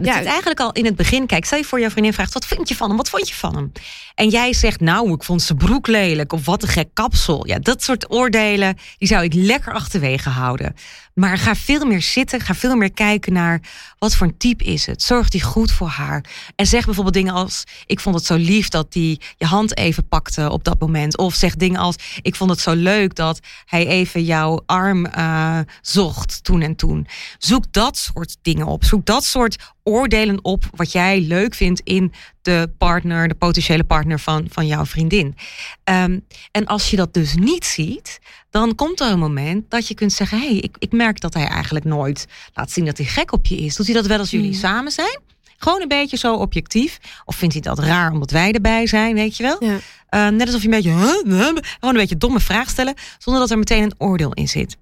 Nou, 0.01 0.05
dat 0.09 0.15
Ja. 0.15 0.21
zit 0.23 0.31
eigenlijk 0.31 0.61
al 0.61 0.73
in 0.73 0.85
het 0.85 0.97
begin. 0.97 1.27
Kijk, 1.27 1.45
stel 1.45 1.59
je 1.59 1.65
voor 1.65 1.81
jouw 1.81 1.91
vriendin 1.91 2.13
vraagt: 2.13 2.33
wat 2.33 2.47
vind 2.47 2.69
je 2.69 2.77
van 2.77 2.89
hem? 2.89 2.97
Wat 2.97 3.09
vond 3.09 3.29
je 3.29 3.35
van 3.35 3.55
hem? 3.57 3.73
En 4.15 4.29
jij 4.29 4.53
zegt: 4.53 4.81
Nou, 4.81 5.13
ik 5.13 5.23
vond 5.23 5.43
zijn 5.43 5.59
broek 5.59 5.87
lelijk. 5.87 6.33
Of 6.33 6.45
wat 6.45 6.63
een 6.63 6.69
gek 6.69 6.89
kapsel. 6.93 7.47
Ja, 7.47 7.59
dat 7.59 7.83
soort 7.83 8.11
oordelen, 8.11 8.77
die 8.99 9.09
zou 9.09 9.25
ik 9.25 9.35
lekker 9.35 9.73
achterwege 9.73 10.29
houden. 10.29 10.75
Maar 11.19 11.39
ga 11.39 11.55
veel 11.55 11.85
meer 11.85 12.03
zitten. 12.03 12.41
Ga 12.41 12.55
veel 12.55 12.77
meer 12.77 12.93
kijken 12.93 13.33
naar 13.33 13.61
wat 13.99 14.15
voor 14.15 14.27
een 14.27 14.37
type 14.37 14.65
is 14.65 14.87
het. 14.87 15.03
Zorgt 15.03 15.33
hij 15.33 15.43
goed 15.43 15.73
voor 15.73 15.89
haar? 15.89 16.25
En 16.57 16.67
zeg 16.67 16.85
bijvoorbeeld 16.85 17.15
dingen 17.15 17.35
als: 17.35 17.65
Ik 17.87 18.01
vond 18.01 18.15
het 18.15 18.25
zo 18.25 18.35
lief 18.35 18.69
dat 18.69 18.95
hij 18.95 19.21
je 19.37 19.47
hand 19.47 19.77
even 19.77 20.09
pakte 20.09 20.51
op 20.51 20.65
dat 20.65 20.81
moment. 20.81 21.17
Of 21.17 21.35
zeg 21.35 21.57
dingen 21.57 21.81
als: 21.81 21.97
Ik 22.23 22.35
vond 22.35 22.51
het 22.51 22.61
zo 22.61 22.75
leuk 22.75 23.15
dat 23.15 23.41
hij 23.65 23.87
even 23.87 24.25
jouw 24.25 24.63
arm 24.67 25.07
eh, 25.07 25.59
zocht 25.81 26.45
toen 26.45 26.63
en 26.63 26.77
toen. 26.77 27.07
Zoek 27.39 27.73
dat 27.73 27.97
soort 27.97 28.37
dingen 28.43 28.67
op. 28.67 28.85
Zoek 28.85 29.07
dat 29.07 29.25
soort 29.25 29.57
oordelen 29.83 30.45
op 30.45 30.65
wat 30.75 30.93
jij 30.93 31.21
leuk 31.21 31.55
vindt 31.55 31.81
in 31.85 32.13
de 32.47 32.71
partner, 32.79 33.29
de 33.29 33.35
potentiële 33.35 33.85
partner 33.85 34.21
van, 34.21 34.47
van 34.51 34.67
jouw 34.67 34.85
vriendin. 34.85 35.37
Um, 35.85 36.25
en 36.51 36.67
als 36.67 36.91
je 36.91 36.97
dat 36.97 37.15
dus 37.15 37.35
niet 37.35 37.65
ziet, 37.65 38.19
dan 38.51 38.75
komt 38.75 39.01
er 39.01 39.11
een 39.11 39.19
moment 39.19 39.71
dat 39.71 39.89
je 39.89 39.95
kunt 39.95 40.13
zeggen: 40.13 40.39
hé, 40.39 40.47
hey, 40.47 40.57
ik, 40.57 40.77
ik 40.79 40.93
merk 40.93 41.21
dat 41.21 41.35
hij 41.35 41.47
eigenlijk 41.47 41.85
nooit 41.85 42.27
laat 42.55 42.71
zien 42.71 42.85
dat 42.85 42.97
hij 42.97 43.07
gek 43.07 43.33
op 43.33 43.47
je 43.47 43.57
is. 43.57 43.77
Doet 43.77 43.87
hij 43.87 43.95
dat 43.95 44.07
wel 44.07 44.19
als 44.19 44.31
jullie 44.31 44.47
Mm. 44.53 44.55
samen 44.55 44.93
zijn? 44.93 45.21
Gewoon 45.57 45.81
een 45.83 45.89
beetje 45.89 46.17
zo 46.17 46.35
objectief. 46.35 46.99
Of 47.25 47.37
vindt 47.37 47.55
hij 47.55 47.63
dat 47.63 47.79
raar 47.79 48.13
omdat 48.13 48.31
wij 48.31 48.53
erbij 48.53 48.87
zijn, 48.87 49.15
weet 49.15 49.37
je 49.37 49.43
wel? 49.43 49.65
Ja. 49.65 49.79
Uh, 50.11 50.29
net 50.37 50.47
alsof 50.47 50.61
je 50.63 50.69
een 50.69 50.75
beetje, 50.75 50.91
huh, 50.91 51.39
huh, 51.39 51.47
gewoon 51.47 51.61
een 51.81 51.93
beetje 51.95 52.17
domme 52.17 52.41
vraag 52.41 52.69
stellen, 52.69 52.95
zonder 53.19 53.43
dat 53.43 53.51
er 53.51 53.59
meteen 53.59 53.83
een 53.83 53.95
oordeel 53.99 54.33
in 54.33 54.49
zit. 54.49 54.77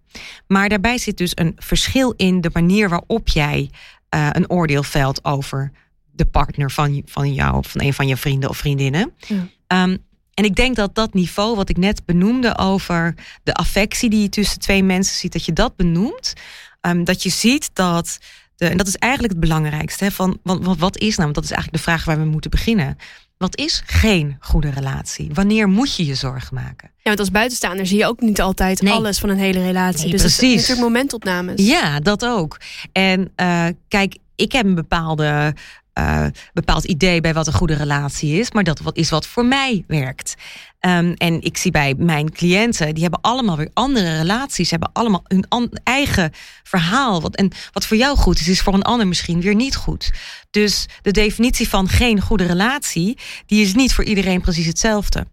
Maar 0.46 0.68
daarbij 0.68 0.98
zit 0.98 1.16
dus 1.16 1.32
een 1.34 1.52
verschil 1.56 2.14
in 2.16 2.40
de 2.40 2.50
manier 2.52 2.88
waarop 2.88 3.28
jij 3.28 3.70
uh, 4.14 4.28
een 4.32 4.50
oordeel 4.50 4.82
velt 4.82 5.24
over 5.24 5.72
de 6.14 6.24
partner 6.24 6.70
van, 6.70 7.02
van 7.04 7.34
jou 7.34 7.56
of 7.56 7.70
van 7.70 7.80
een 7.80 7.94
van 7.94 8.06
je 8.06 8.16
vrienden 8.16 8.48
of 8.48 8.56
vriendinnen. 8.56 9.12
Ja. 9.26 9.82
Um, 9.84 9.98
en 10.34 10.44
ik 10.44 10.54
denk 10.54 10.76
dat 10.76 10.94
dat 10.94 11.14
niveau 11.14 11.56
wat 11.56 11.68
ik 11.68 11.76
net 11.76 12.04
benoemde 12.04 12.58
over 12.58 13.14
de 13.42 13.54
affectie 13.54 14.10
die 14.10 14.20
je 14.22 14.28
tussen 14.28 14.58
twee 14.58 14.82
mensen 14.82 15.16
ziet, 15.16 15.32
dat 15.32 15.44
je 15.44 15.52
dat 15.52 15.76
benoemt. 15.76 16.32
Um, 16.80 17.04
dat 17.04 17.22
je 17.22 17.30
ziet 17.30 17.70
dat. 17.72 18.18
De, 18.56 18.66
en 18.66 18.76
dat 18.76 18.86
is 18.86 18.96
eigenlijk 18.96 19.32
het 19.32 19.42
belangrijkste. 19.42 20.04
Hè, 20.04 20.10
van, 20.10 20.38
wat, 20.42 20.78
wat 20.78 20.98
is 20.98 21.16
nou? 21.16 21.22
Want 21.22 21.34
dat 21.34 21.44
is 21.44 21.50
eigenlijk 21.50 21.84
de 21.84 21.90
vraag 21.90 22.04
waar 22.04 22.18
we 22.18 22.24
moeten 22.24 22.50
beginnen. 22.50 22.96
Wat 23.38 23.58
is 23.58 23.82
geen 23.86 24.36
goede 24.40 24.70
relatie? 24.70 25.30
Wanneer 25.32 25.68
moet 25.68 25.96
je 25.96 26.06
je 26.06 26.14
zorgen 26.14 26.54
maken? 26.54 26.90
Ja, 26.96 27.02
want 27.02 27.18
als 27.18 27.30
buitenstaander 27.30 27.86
zie 27.86 27.98
je 27.98 28.06
ook 28.06 28.20
niet 28.20 28.40
altijd 28.40 28.82
Nee. 28.82 28.92
alles 28.92 29.18
van 29.18 29.28
een 29.28 29.38
hele 29.38 29.62
relatie. 29.62 30.02
Nee, 30.02 30.10
dus 30.10 30.22
het 30.22 30.30
is 30.30 30.36
precies. 30.36 30.56
natuurlijk 30.56 30.86
momentopnames. 30.86 31.66
Ja, 31.66 32.00
dat 32.00 32.24
ook. 32.24 32.60
En 32.92 33.32
uh, 33.36 33.66
kijk, 33.88 34.16
ik 34.36 34.52
heb 34.52 34.64
een 34.64 34.74
bepaalde 34.74 35.54
uh, 35.98 36.26
bepaald 36.52 36.84
idee 36.84 37.20
bij 37.20 37.34
wat 37.34 37.46
een 37.46 37.52
goede 37.52 37.74
relatie 37.74 38.38
is, 38.38 38.50
maar 38.50 38.64
dat 38.64 38.80
is 38.92 39.10
wat 39.10 39.26
voor 39.26 39.44
mij 39.44 39.84
werkt. 39.86 40.34
Um, 40.80 41.14
en 41.14 41.42
ik 41.42 41.56
zie 41.56 41.70
bij 41.70 41.94
mijn 41.98 42.32
cliënten, 42.32 42.94
die 42.94 43.02
hebben 43.02 43.20
allemaal 43.20 43.56
weer 43.56 43.70
andere 43.72 44.16
relaties, 44.16 44.70
hebben 44.70 44.90
allemaal 44.92 45.24
hun 45.28 45.70
eigen 45.84 46.32
verhaal. 46.62 47.20
Wat, 47.20 47.36
en 47.36 47.52
wat 47.72 47.86
voor 47.86 47.96
jou 47.96 48.16
goed 48.16 48.40
is, 48.40 48.48
is 48.48 48.60
voor 48.60 48.74
een 48.74 48.82
ander 48.82 49.06
misschien 49.06 49.40
weer 49.40 49.54
niet 49.54 49.76
goed. 49.76 50.12
Dus 50.50 50.86
de 51.02 51.10
definitie 51.10 51.68
van 51.68 51.88
geen 51.88 52.20
goede 52.20 52.44
relatie, 52.44 53.18
die 53.46 53.62
is 53.62 53.74
niet 53.74 53.94
voor 53.94 54.04
iedereen 54.04 54.40
precies 54.40 54.66
hetzelfde. 54.66 55.26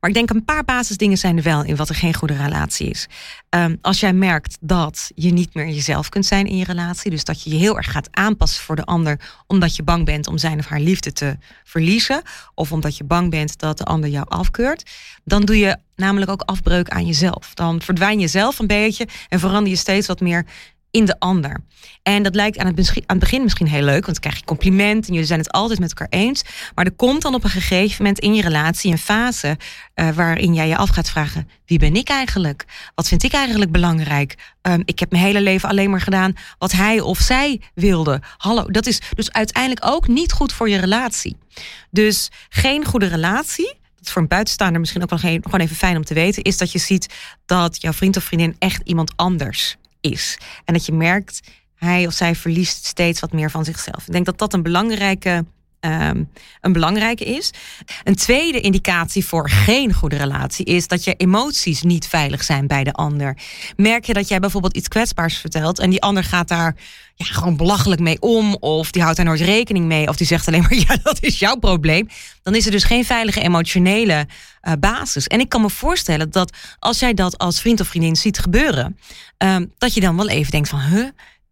Maar 0.00 0.10
ik 0.10 0.16
denk 0.16 0.30
een 0.30 0.44
paar 0.44 0.64
basisdingen 0.64 1.18
zijn 1.18 1.36
er 1.36 1.42
wel 1.42 1.64
in 1.64 1.76
wat 1.76 1.88
er 1.88 1.94
geen 1.94 2.14
goede 2.14 2.36
relatie 2.36 2.88
is. 2.88 3.06
Um, 3.50 3.78
als 3.80 4.00
jij 4.00 4.12
merkt 4.12 4.56
dat 4.60 5.10
je 5.14 5.30
niet 5.30 5.54
meer 5.54 5.66
jezelf 5.66 6.08
kunt 6.08 6.26
zijn 6.26 6.46
in 6.46 6.56
je 6.56 6.64
relatie, 6.64 7.10
dus 7.10 7.24
dat 7.24 7.42
je 7.42 7.50
je 7.50 7.56
heel 7.56 7.76
erg 7.76 7.90
gaat 7.90 8.08
aanpassen 8.10 8.62
voor 8.62 8.76
de 8.76 8.84
ander, 8.84 9.20
omdat 9.46 9.76
je 9.76 9.82
bang 9.82 10.04
bent 10.04 10.26
om 10.26 10.38
zijn 10.38 10.58
of 10.58 10.66
haar 10.66 10.80
liefde 10.80 11.12
te 11.12 11.36
verliezen, 11.64 12.22
of 12.54 12.72
omdat 12.72 12.96
je 12.96 13.04
bang 13.04 13.30
bent 13.30 13.58
dat 13.58 13.78
de 13.78 13.84
ander 13.84 14.10
jou 14.10 14.26
afkeurt, 14.28 14.90
dan 15.24 15.44
doe 15.44 15.58
je 15.58 15.76
namelijk 15.96 16.30
ook 16.30 16.42
afbreuk 16.42 16.88
aan 16.88 17.06
jezelf. 17.06 17.54
Dan 17.54 17.82
verdwijn 17.82 18.20
je 18.20 18.28
zelf 18.28 18.58
een 18.58 18.66
beetje 18.66 19.08
en 19.28 19.38
verander 19.40 19.70
je 19.70 19.78
steeds 19.78 20.06
wat 20.06 20.20
meer 20.20 20.46
in 20.90 21.04
de 21.04 21.18
ander. 21.18 21.60
En 22.02 22.22
dat 22.22 22.34
lijkt 22.34 22.58
aan 22.58 22.66
het, 22.66 22.88
aan 22.88 23.02
het 23.06 23.18
begin 23.18 23.42
misschien 23.42 23.68
heel 23.68 23.82
leuk, 23.82 24.06
want 24.06 24.06
dan 24.06 24.20
krijg 24.20 24.36
je 24.36 24.44
compliment 24.44 25.06
en 25.06 25.12
jullie 25.12 25.26
zijn 25.26 25.38
het 25.38 25.52
altijd 25.52 25.78
met 25.78 25.88
elkaar 25.88 26.20
eens. 26.20 26.42
Maar 26.74 26.84
er 26.84 26.92
komt 26.92 27.22
dan 27.22 27.34
op 27.34 27.44
een 27.44 27.50
gegeven 27.50 27.96
moment 27.98 28.18
in 28.18 28.34
je 28.34 28.42
relatie 28.42 28.92
een 28.92 28.98
fase 28.98 29.56
uh, 29.94 30.10
waarin 30.10 30.54
jij 30.54 30.68
je 30.68 30.76
af 30.76 30.88
gaat 30.88 31.10
vragen: 31.10 31.48
wie 31.66 31.78
ben 31.78 31.94
ik 31.94 32.08
eigenlijk? 32.08 32.64
Wat 32.94 33.08
vind 33.08 33.22
ik 33.22 33.32
eigenlijk 33.32 33.72
belangrijk? 33.72 34.34
Um, 34.62 34.82
ik 34.84 34.98
heb 34.98 35.10
mijn 35.10 35.22
hele 35.22 35.40
leven 35.40 35.68
alleen 35.68 35.90
maar 35.90 36.00
gedaan 36.00 36.32
wat 36.58 36.72
hij 36.72 37.00
of 37.00 37.18
zij 37.18 37.60
wilde. 37.74 38.20
Hallo, 38.36 38.64
dat 38.64 38.86
is 38.86 39.00
dus 39.14 39.32
uiteindelijk 39.32 39.86
ook 39.86 40.08
niet 40.08 40.32
goed 40.32 40.52
voor 40.52 40.68
je 40.68 40.78
relatie. 40.78 41.36
Dus 41.90 42.30
geen 42.48 42.84
goede 42.84 43.06
relatie 43.06 43.76
dat 43.96 44.10
voor 44.10 44.22
een 44.22 44.28
buitenstaander 44.28 44.80
misschien 44.80 45.02
ook 45.02 45.10
wel 45.10 45.18
geen, 45.18 45.42
gewoon 45.42 45.60
even 45.60 45.76
fijn 45.76 45.96
om 45.96 46.04
te 46.04 46.14
weten, 46.14 46.42
is 46.42 46.58
dat 46.58 46.72
je 46.72 46.78
ziet 46.78 47.14
dat 47.46 47.80
jouw 47.80 47.92
vriend 47.92 48.16
of 48.16 48.24
vriendin 48.24 48.56
echt 48.58 48.80
iemand 48.84 49.12
anders 49.16 49.76
is. 50.00 50.38
En 50.64 50.74
dat 50.74 50.86
je 50.86 50.92
merkt, 50.92 51.40
hij 51.74 52.06
of 52.06 52.12
zij 52.12 52.34
verliest 52.34 52.84
steeds 52.84 53.20
wat 53.20 53.32
meer 53.32 53.50
van 53.50 53.64
zichzelf. 53.64 54.06
Ik 54.06 54.12
denk 54.12 54.26
dat 54.26 54.38
dat 54.38 54.52
een 54.52 54.62
belangrijke 54.62 55.44
um, 55.80 56.30
een 56.60 56.72
belangrijke 56.72 57.24
is. 57.24 57.50
Een 58.04 58.14
tweede 58.14 58.60
indicatie 58.60 59.24
voor 59.24 59.50
geen 59.50 59.92
goede 59.92 60.16
relatie 60.16 60.64
is 60.64 60.88
dat 60.88 61.04
je 61.04 61.14
emoties 61.14 61.82
niet 61.82 62.06
veilig 62.06 62.44
zijn 62.44 62.66
bij 62.66 62.84
de 62.84 62.92
ander. 62.92 63.36
Merk 63.76 64.04
je 64.04 64.12
dat 64.12 64.28
jij 64.28 64.38
bijvoorbeeld 64.38 64.76
iets 64.76 64.88
kwetsbaars 64.88 65.36
vertelt 65.36 65.78
en 65.78 65.90
die 65.90 66.02
ander 66.02 66.24
gaat 66.24 66.48
daar 66.48 66.74
ja, 67.14 67.24
gewoon 67.24 67.56
belachelijk 67.56 68.00
mee 68.00 68.20
om, 68.20 68.54
of 68.54 68.90
die 68.90 69.02
houdt 69.02 69.16
daar 69.16 69.26
nooit 69.26 69.40
rekening 69.40 69.86
mee, 69.86 70.08
of 70.08 70.16
die 70.16 70.26
zegt 70.26 70.48
alleen 70.48 70.62
maar 70.62 70.74
ja, 70.88 70.96
dat 71.02 71.22
is 71.22 71.38
jouw 71.38 71.56
probleem, 71.56 72.08
dan 72.42 72.54
is 72.54 72.64
er 72.64 72.70
dus 72.70 72.84
geen 72.84 73.04
veilige 73.04 73.40
emotionele 73.40 74.26
uh, 74.62 74.72
basis. 74.80 75.26
En 75.26 75.40
ik 75.40 75.48
kan 75.48 75.60
me 75.60 75.70
voorstellen 75.70 76.30
dat 76.30 76.56
als 76.78 76.98
jij 76.98 77.14
dat 77.14 77.38
als 77.38 77.60
vriend 77.60 77.80
of 77.80 77.88
vriendin 77.88 78.16
ziet 78.16 78.38
gebeuren, 78.38 78.98
um, 79.38 79.72
dat 79.78 79.94
je 79.94 80.00
dan 80.00 80.16
wel 80.16 80.28
even 80.28 80.50
denkt 80.50 80.68
van, 80.68 80.80
huh, 80.80 81.08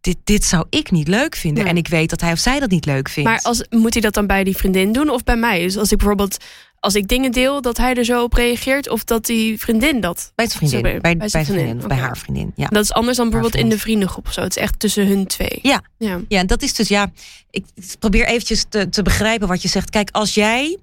dit, 0.07 0.17
dit 0.23 0.43
zou 0.43 0.65
ik 0.69 0.91
niet 0.91 1.07
leuk 1.07 1.35
vinden. 1.35 1.65
En 1.65 1.77
ik 1.77 1.87
weet 1.87 2.09
dat 2.09 2.21
hij 2.21 2.31
of 2.31 2.39
zij 2.39 2.59
dat 2.59 2.69
niet 2.69 2.85
leuk 2.85 3.09
vindt. 3.09 3.29
Maar 3.29 3.39
als, 3.41 3.63
moet 3.69 3.93
hij 3.93 4.01
dat 4.01 4.13
dan 4.13 4.27
bij 4.27 4.43
die 4.43 4.57
vriendin 4.57 4.91
doen 4.91 5.09
of 5.09 5.23
bij 5.23 5.35
mij? 5.35 5.61
Dus 5.61 5.77
als 5.77 5.91
ik 5.91 5.97
bijvoorbeeld 5.97 6.37
als 6.79 6.95
ik 6.95 7.07
dingen 7.07 7.31
deel, 7.31 7.61
dat 7.61 7.77
hij 7.77 7.93
er 7.93 8.05
zo 8.05 8.23
op 8.23 8.33
reageert 8.33 8.89
of 8.89 9.03
dat 9.03 9.25
die 9.25 9.59
vriendin 9.59 10.01
dat. 10.01 10.31
Bij 10.35 10.47
zijn 10.47 10.57
vriendin, 10.57 10.81
bij, 10.81 10.99
bij, 10.99 11.17
bij, 11.17 11.29
zijn 11.29 11.45
vriendin, 11.45 11.87
bij 11.87 11.97
haar 11.97 12.17
vriendin. 12.17 12.51
Ja. 12.55 12.67
Dat 12.67 12.83
is 12.83 12.91
anders 12.91 13.17
dan 13.17 13.29
bijvoorbeeld 13.29 13.63
in 13.63 13.69
de 13.69 13.79
vriendengroep 13.79 14.27
of 14.27 14.33
zo. 14.33 14.41
Het 14.41 14.57
is 14.57 14.61
echt 14.61 14.79
tussen 14.79 15.07
hun 15.07 15.27
twee. 15.27 15.59
Ja, 15.61 15.81
ja. 15.97 16.19
ja 16.27 16.43
dat 16.43 16.61
is 16.61 16.73
dus 16.73 16.87
ja. 16.87 17.11
Ik 17.49 17.65
probeer 17.99 18.25
eventjes 18.25 18.65
te, 18.69 18.89
te 18.89 19.01
begrijpen 19.01 19.47
wat 19.47 19.61
je 19.61 19.67
zegt. 19.67 19.89
Kijk, 19.89 20.09
als 20.11 20.33
jij 20.33 20.77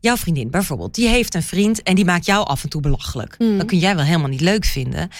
jouw 0.00 0.16
vriendin 0.16 0.50
bijvoorbeeld, 0.50 0.94
die 0.94 1.08
heeft 1.08 1.34
een 1.34 1.42
vriend 1.42 1.82
en 1.82 1.94
die 1.94 2.04
maakt 2.04 2.26
jou 2.26 2.46
af 2.46 2.62
en 2.62 2.68
toe 2.68 2.80
belachelijk. 2.80 3.34
Hmm. 3.38 3.56
Dan 3.56 3.66
kun 3.66 3.78
jij 3.78 3.96
wel 3.96 4.04
helemaal 4.04 4.28
niet 4.28 4.40
leuk 4.40 4.64
vinden. 4.64 5.10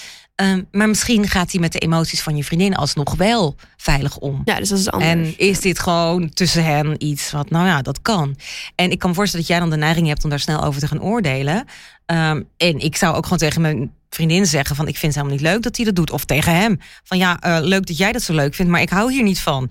Um, 0.43 0.69
maar 0.73 0.89
misschien 0.89 1.29
gaat 1.29 1.53
hij 1.53 1.61
met 1.61 1.73
de 1.73 1.79
emoties 1.79 2.23
van 2.23 2.37
je 2.37 2.45
vriendin 2.45 2.75
alsnog 2.75 3.15
wel 3.15 3.57
veilig 3.77 4.17
om. 4.17 4.43
Ja, 4.45 4.59
dus 4.59 4.69
dat 4.69 4.79
is 4.79 4.91
anders. 4.91 5.11
En 5.11 5.39
is 5.39 5.61
dit 5.61 5.79
gewoon 5.79 6.29
tussen 6.29 6.65
hen 6.65 7.05
iets 7.05 7.31
wat, 7.31 7.51
nou 7.51 7.67
ja, 7.67 7.83
dat 7.83 8.03
kan. 8.03 8.37
En 8.75 8.91
ik 8.91 8.99
kan 8.99 9.11
me 9.11 9.17
voorstellen 9.17 9.47
dat 9.47 9.57
jij 9.57 9.65
dan 9.67 9.79
de 9.79 9.85
neiging 9.85 10.07
hebt 10.07 10.25
om 10.25 10.31
daar 10.31 10.41
snel 10.41 10.65
over 10.65 10.81
te 10.81 10.87
gaan 10.87 11.03
oordelen. 11.03 11.57
Um, 12.07 12.49
en 12.57 12.79
ik 12.79 12.97
zou 12.97 13.17
ook 13.17 13.23
gewoon 13.23 13.39
tegen 13.39 13.61
mijn 13.61 13.93
vriendin 14.11 14.47
zeggen 14.47 14.77
van 14.77 14.89
ik 14.89 14.97
vind 14.97 15.15
het 15.15 15.23
helemaal 15.23 15.43
niet 15.43 15.53
leuk 15.53 15.63
dat 15.63 15.77
hij 15.77 15.85
dat 15.85 15.95
doet. 15.95 16.11
Of 16.11 16.25
tegen 16.25 16.57
hem 16.57 16.79
van 17.05 17.19
ja, 17.19 17.39
uh, 17.47 17.59
leuk 17.61 17.87
dat 17.87 17.97
jij 17.97 18.13
dat 18.13 18.23
zo 18.23 18.35
leuk 18.35 18.55
vindt, 18.55 18.73
maar 18.73 18.81
ik 18.81 18.91
hou 18.91 19.13
hier 19.13 19.23
niet 19.23 19.41
van. 19.41 19.71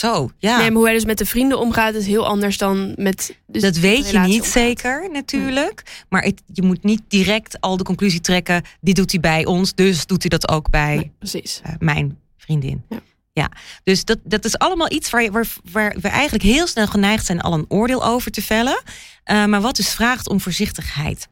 Zo, 0.00 0.30
ja. 0.38 0.56
Nee, 0.56 0.66
maar 0.66 0.76
hoe 0.76 0.84
hij 0.84 0.94
dus 0.94 1.04
met 1.04 1.18
de 1.18 1.26
vrienden 1.26 1.58
omgaat 1.58 1.94
is 1.94 2.06
heel 2.06 2.26
anders 2.26 2.58
dan 2.58 2.92
met. 2.96 3.36
Dus 3.46 3.62
dat 3.62 3.76
weet 3.76 4.10
je 4.10 4.18
niet 4.18 4.44
zeker, 4.44 5.08
natuurlijk. 5.12 6.04
Maar 6.08 6.22
het, 6.22 6.42
je 6.52 6.62
moet 6.62 6.82
niet 6.82 7.02
direct 7.08 7.60
al 7.60 7.76
de 7.76 7.84
conclusie 7.84 8.20
trekken. 8.20 8.62
Dit 8.80 8.96
doet 8.96 9.10
hij 9.10 9.20
bij 9.20 9.44
ons, 9.44 9.74
dus 9.74 10.06
doet 10.06 10.20
hij 10.20 10.30
dat 10.30 10.48
ook 10.48 10.70
bij 10.70 10.96
nee, 10.96 11.12
precies. 11.18 11.60
Uh, 11.66 11.72
mijn 11.78 12.18
vriendin. 12.36 12.84
Ja. 12.88 13.00
ja. 13.32 13.50
dus 13.84 14.04
dat, 14.04 14.18
dat 14.24 14.44
is 14.44 14.58
allemaal 14.58 14.92
iets 14.92 15.10
waar, 15.10 15.30
waar, 15.30 15.46
waar 15.72 15.96
we 16.00 16.08
eigenlijk 16.08 16.44
heel 16.44 16.66
snel 16.66 16.86
geneigd 16.86 17.26
zijn 17.26 17.40
al 17.40 17.52
een 17.52 17.66
oordeel 17.68 18.04
over 18.04 18.30
te 18.30 18.42
vellen. 18.42 18.82
Uh, 19.30 19.44
maar 19.44 19.60
wat 19.60 19.76
dus 19.76 19.88
vraagt 19.88 20.28
om 20.28 20.40
voorzichtigheid. 20.40 21.28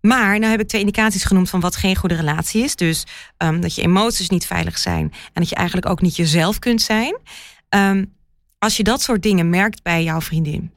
Maar 0.00 0.38
nou 0.38 0.50
heb 0.50 0.60
ik 0.60 0.68
twee 0.68 0.80
indicaties 0.80 1.24
genoemd 1.24 1.50
van 1.50 1.60
wat 1.60 1.76
geen 1.76 1.96
goede 1.96 2.14
relatie 2.14 2.62
is. 2.62 2.76
Dus 2.76 3.04
um, 3.38 3.60
dat 3.60 3.74
je 3.74 3.82
emoties 3.82 4.28
niet 4.28 4.46
veilig 4.46 4.78
zijn 4.78 5.12
en 5.32 5.40
dat 5.42 5.48
je 5.48 5.54
eigenlijk 5.54 5.88
ook 5.88 6.00
niet 6.00 6.16
jezelf 6.16 6.58
kunt 6.58 6.82
zijn. 6.82 7.16
Um, 7.74 8.14
als 8.58 8.76
je 8.76 8.82
dat 8.82 9.02
soort 9.02 9.22
dingen 9.22 9.50
merkt 9.50 9.82
bij 9.82 10.02
jouw 10.02 10.20
vriendin, 10.20 10.70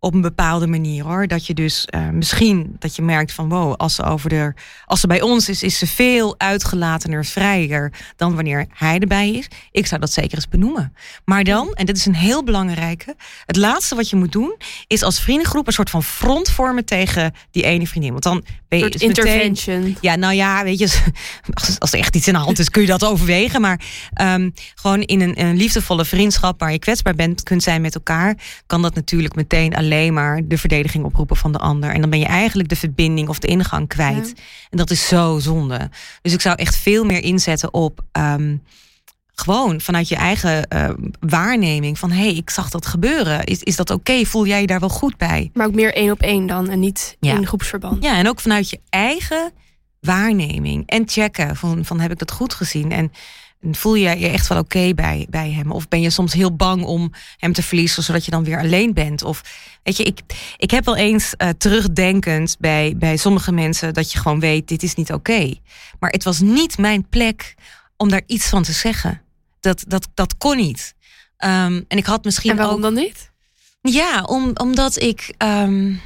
op 0.00 0.14
een 0.14 0.20
bepaalde 0.20 0.66
manier 0.66 1.04
hoor. 1.04 1.26
Dat 1.26 1.46
je 1.46 1.54
dus 1.54 1.86
uh, 1.94 2.08
misschien 2.08 2.76
dat 2.78 2.96
je 2.96 3.02
merkt 3.02 3.32
van 3.32 3.48
wow, 3.48 3.74
als 3.74 3.94
ze 3.94 4.02
over 4.02 4.28
de 4.28 4.54
als 4.84 5.00
ze 5.00 5.06
bij 5.06 5.20
ons 5.22 5.48
is, 5.48 5.62
is 5.62 5.78
ze 5.78 5.86
veel 5.86 6.34
uitgelatener, 6.38 7.24
vrijer 7.24 7.92
dan 8.16 8.34
wanneer 8.34 8.66
hij 8.72 8.98
erbij 8.98 9.30
is. 9.30 9.48
Ik 9.70 9.86
zou 9.86 10.00
dat 10.00 10.12
zeker 10.12 10.34
eens 10.34 10.48
benoemen. 10.48 10.94
Maar 11.24 11.44
dan, 11.44 11.72
en 11.74 11.86
dit 11.86 11.96
is 11.96 12.06
een 12.06 12.14
heel 12.14 12.44
belangrijke, 12.44 13.16
het 13.46 13.56
laatste 13.56 13.94
wat 13.94 14.10
je 14.10 14.16
moet 14.16 14.32
doen, 14.32 14.56
is 14.86 15.02
als 15.02 15.20
vriendengroep 15.20 15.66
een 15.66 15.72
soort 15.72 15.90
van 15.90 16.02
front 16.02 16.50
vormen 16.50 16.84
tegen 16.84 17.32
die 17.50 17.62
ene 17.62 17.86
vriendin. 17.86 18.10
Want 18.10 18.22
dan 18.22 18.44
ben 18.68 18.78
je 18.78 18.90
dus 18.90 19.00
intervention. 19.00 19.78
Meteen, 19.78 19.96
ja, 20.00 20.16
nou 20.16 20.34
ja, 20.34 20.64
weet 20.64 20.78
je, 20.78 21.02
als, 21.54 21.78
als 21.78 21.92
er 21.92 21.98
echt 21.98 22.16
iets 22.16 22.26
in 22.26 22.32
de 22.32 22.38
hand 22.38 22.58
is, 22.58 22.70
kun 22.70 22.82
je 22.82 22.88
dat 22.88 23.04
overwegen. 23.04 23.60
Maar 23.60 23.80
um, 24.22 24.52
gewoon 24.74 25.02
in 25.02 25.20
een, 25.20 25.40
een 25.40 25.56
liefdevolle 25.56 26.04
vriendschap 26.04 26.60
waar 26.60 26.72
je 26.72 26.78
kwetsbaar 26.78 27.14
bent 27.14 27.42
kunt 27.42 27.62
zijn 27.62 27.80
met 27.80 27.94
elkaar, 27.94 28.36
kan 28.66 28.82
dat 28.82 28.94
natuurlijk 28.94 29.34
meteen 29.34 29.74
alleen 29.74 29.86
alleen 29.88 30.14
maar 30.14 30.40
de 30.44 30.58
verdediging 30.58 31.04
oproepen 31.04 31.36
van 31.36 31.52
de 31.52 31.58
ander. 31.58 31.90
En 31.94 32.00
dan 32.00 32.10
ben 32.10 32.18
je 32.18 32.26
eigenlijk 32.26 32.68
de 32.68 32.76
verbinding 32.76 33.28
of 33.28 33.38
de 33.38 33.46
ingang 33.46 33.88
kwijt. 33.88 34.32
En 34.70 34.78
dat 34.78 34.90
is 34.90 35.08
zo 35.08 35.38
zonde. 35.38 35.90
Dus 36.22 36.32
ik 36.32 36.40
zou 36.40 36.56
echt 36.56 36.76
veel 36.76 37.04
meer 37.04 37.22
inzetten 37.22 37.74
op. 37.74 38.00
Um, 38.12 38.62
gewoon 39.34 39.80
vanuit 39.80 40.08
je 40.08 40.16
eigen 40.16 40.66
uh, 40.74 40.90
waarneming 41.20 41.98
van 41.98 42.10
hé, 42.10 42.22
hey, 42.22 42.34
ik 42.34 42.50
zag 42.50 42.70
dat 42.70 42.86
gebeuren. 42.86 43.44
Is, 43.44 43.62
is 43.62 43.76
dat 43.76 43.90
oké? 43.90 44.24
Voel 44.24 44.46
jij 44.46 44.60
je 44.60 44.66
daar 44.66 44.80
wel 44.80 44.88
goed 44.88 45.16
bij? 45.16 45.50
Maar 45.54 45.66
ook 45.66 45.74
meer 45.74 45.94
één 45.94 46.10
op 46.10 46.20
één 46.20 46.46
dan 46.46 46.68
en 46.68 46.80
niet 46.80 47.16
ja. 47.20 47.36
in 47.36 47.46
groepsverband. 47.46 48.02
Ja, 48.02 48.16
en 48.16 48.28
ook 48.28 48.40
vanuit 48.40 48.70
je 48.70 48.80
eigen 48.88 49.52
waarneming 50.00 50.86
en 50.86 51.08
checken 51.08 51.56
van, 51.56 51.84
van 51.84 52.00
heb 52.00 52.10
ik 52.10 52.18
dat 52.18 52.30
goed 52.30 52.54
gezien? 52.54 52.92
En 52.92 53.12
voel 53.60 53.94
je 53.94 54.18
je 54.18 54.28
echt 54.28 54.46
wel 54.46 54.58
oké 54.58 54.94
bij, 54.94 55.26
bij 55.30 55.50
hem? 55.50 55.72
Of 55.72 55.88
ben 55.88 56.00
je 56.00 56.10
soms 56.10 56.32
heel 56.32 56.56
bang 56.56 56.84
om 56.84 57.12
hem 57.36 57.52
te 57.52 57.62
verliezen, 57.62 58.02
zodat 58.02 58.24
je 58.24 58.30
dan 58.30 58.44
weer 58.44 58.58
alleen 58.58 58.94
bent? 58.94 59.22
Of 59.22 59.42
weet 59.82 59.96
je, 59.96 60.04
ik, 60.04 60.20
ik 60.56 60.70
heb 60.70 60.84
wel 60.84 60.96
eens 60.96 61.34
uh, 61.38 61.48
terugdenkend 61.48 62.56
bij, 62.58 62.94
bij 62.96 63.16
sommige 63.16 63.52
mensen 63.52 63.94
dat 63.94 64.12
je 64.12 64.18
gewoon 64.18 64.40
weet, 64.40 64.68
dit 64.68 64.82
is 64.82 64.94
niet 64.94 65.12
oké. 65.12 65.54
Maar 65.98 66.10
het 66.10 66.24
was 66.24 66.40
niet 66.40 66.78
mijn 66.78 67.08
plek 67.08 67.54
om 67.96 68.08
daar 68.08 68.22
iets 68.26 68.48
van 68.48 68.62
te 68.62 68.72
zeggen. 68.72 69.22
Dat, 69.60 69.84
dat, 69.86 70.08
dat 70.14 70.36
kon 70.36 70.56
niet. 70.56 70.94
Um, 71.38 71.84
en 71.88 71.98
ik 71.98 72.06
had 72.06 72.24
misschien. 72.24 72.50
En 72.50 72.56
waarom 72.56 72.76
ook, 72.76 72.82
dan 72.82 72.94
niet? 72.94 73.30
Ja, 73.80 74.22
om, 74.22 74.50
omdat 74.54 75.00
ik. 75.02 75.34
Um, 75.38 76.00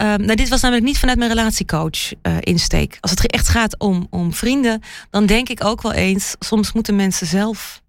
Um, 0.00 0.24
nou, 0.24 0.34
dit 0.34 0.48
was 0.48 0.60
namelijk 0.60 0.86
niet 0.86 0.98
vanuit 0.98 1.18
mijn 1.18 1.30
relatiecoach 1.30 2.12
uh, 2.12 2.36
insteek. 2.40 2.98
Als 3.00 3.10
het 3.10 3.26
echt 3.26 3.48
gaat 3.48 3.78
om, 3.78 4.06
om 4.10 4.32
vrienden, 4.32 4.82
dan 5.10 5.26
denk 5.26 5.48
ik 5.48 5.64
ook 5.64 5.82
wel 5.82 5.92
eens, 5.92 6.34
soms 6.38 6.72
moeten 6.72 6.96
mensen 6.96 7.26
zelf 7.26 7.82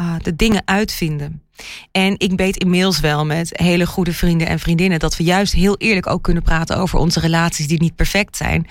uh, 0.00 0.14
de 0.22 0.36
dingen 0.36 0.62
uitvinden. 0.64 1.42
En 1.92 2.14
ik 2.18 2.32
weet 2.36 2.56
inmiddels 2.56 3.00
wel 3.00 3.26
met 3.26 3.50
hele 3.52 3.86
goede 3.86 4.12
vrienden 4.12 4.46
en 4.46 4.58
vriendinnen 4.58 4.98
dat 4.98 5.16
we 5.16 5.24
juist 5.24 5.52
heel 5.52 5.76
eerlijk 5.76 6.06
ook 6.06 6.22
kunnen 6.22 6.42
praten 6.42 6.76
over 6.76 6.98
onze 6.98 7.20
relaties 7.20 7.66
die 7.66 7.80
niet 7.80 7.96
perfect 7.96 8.36
zijn. 8.36 8.66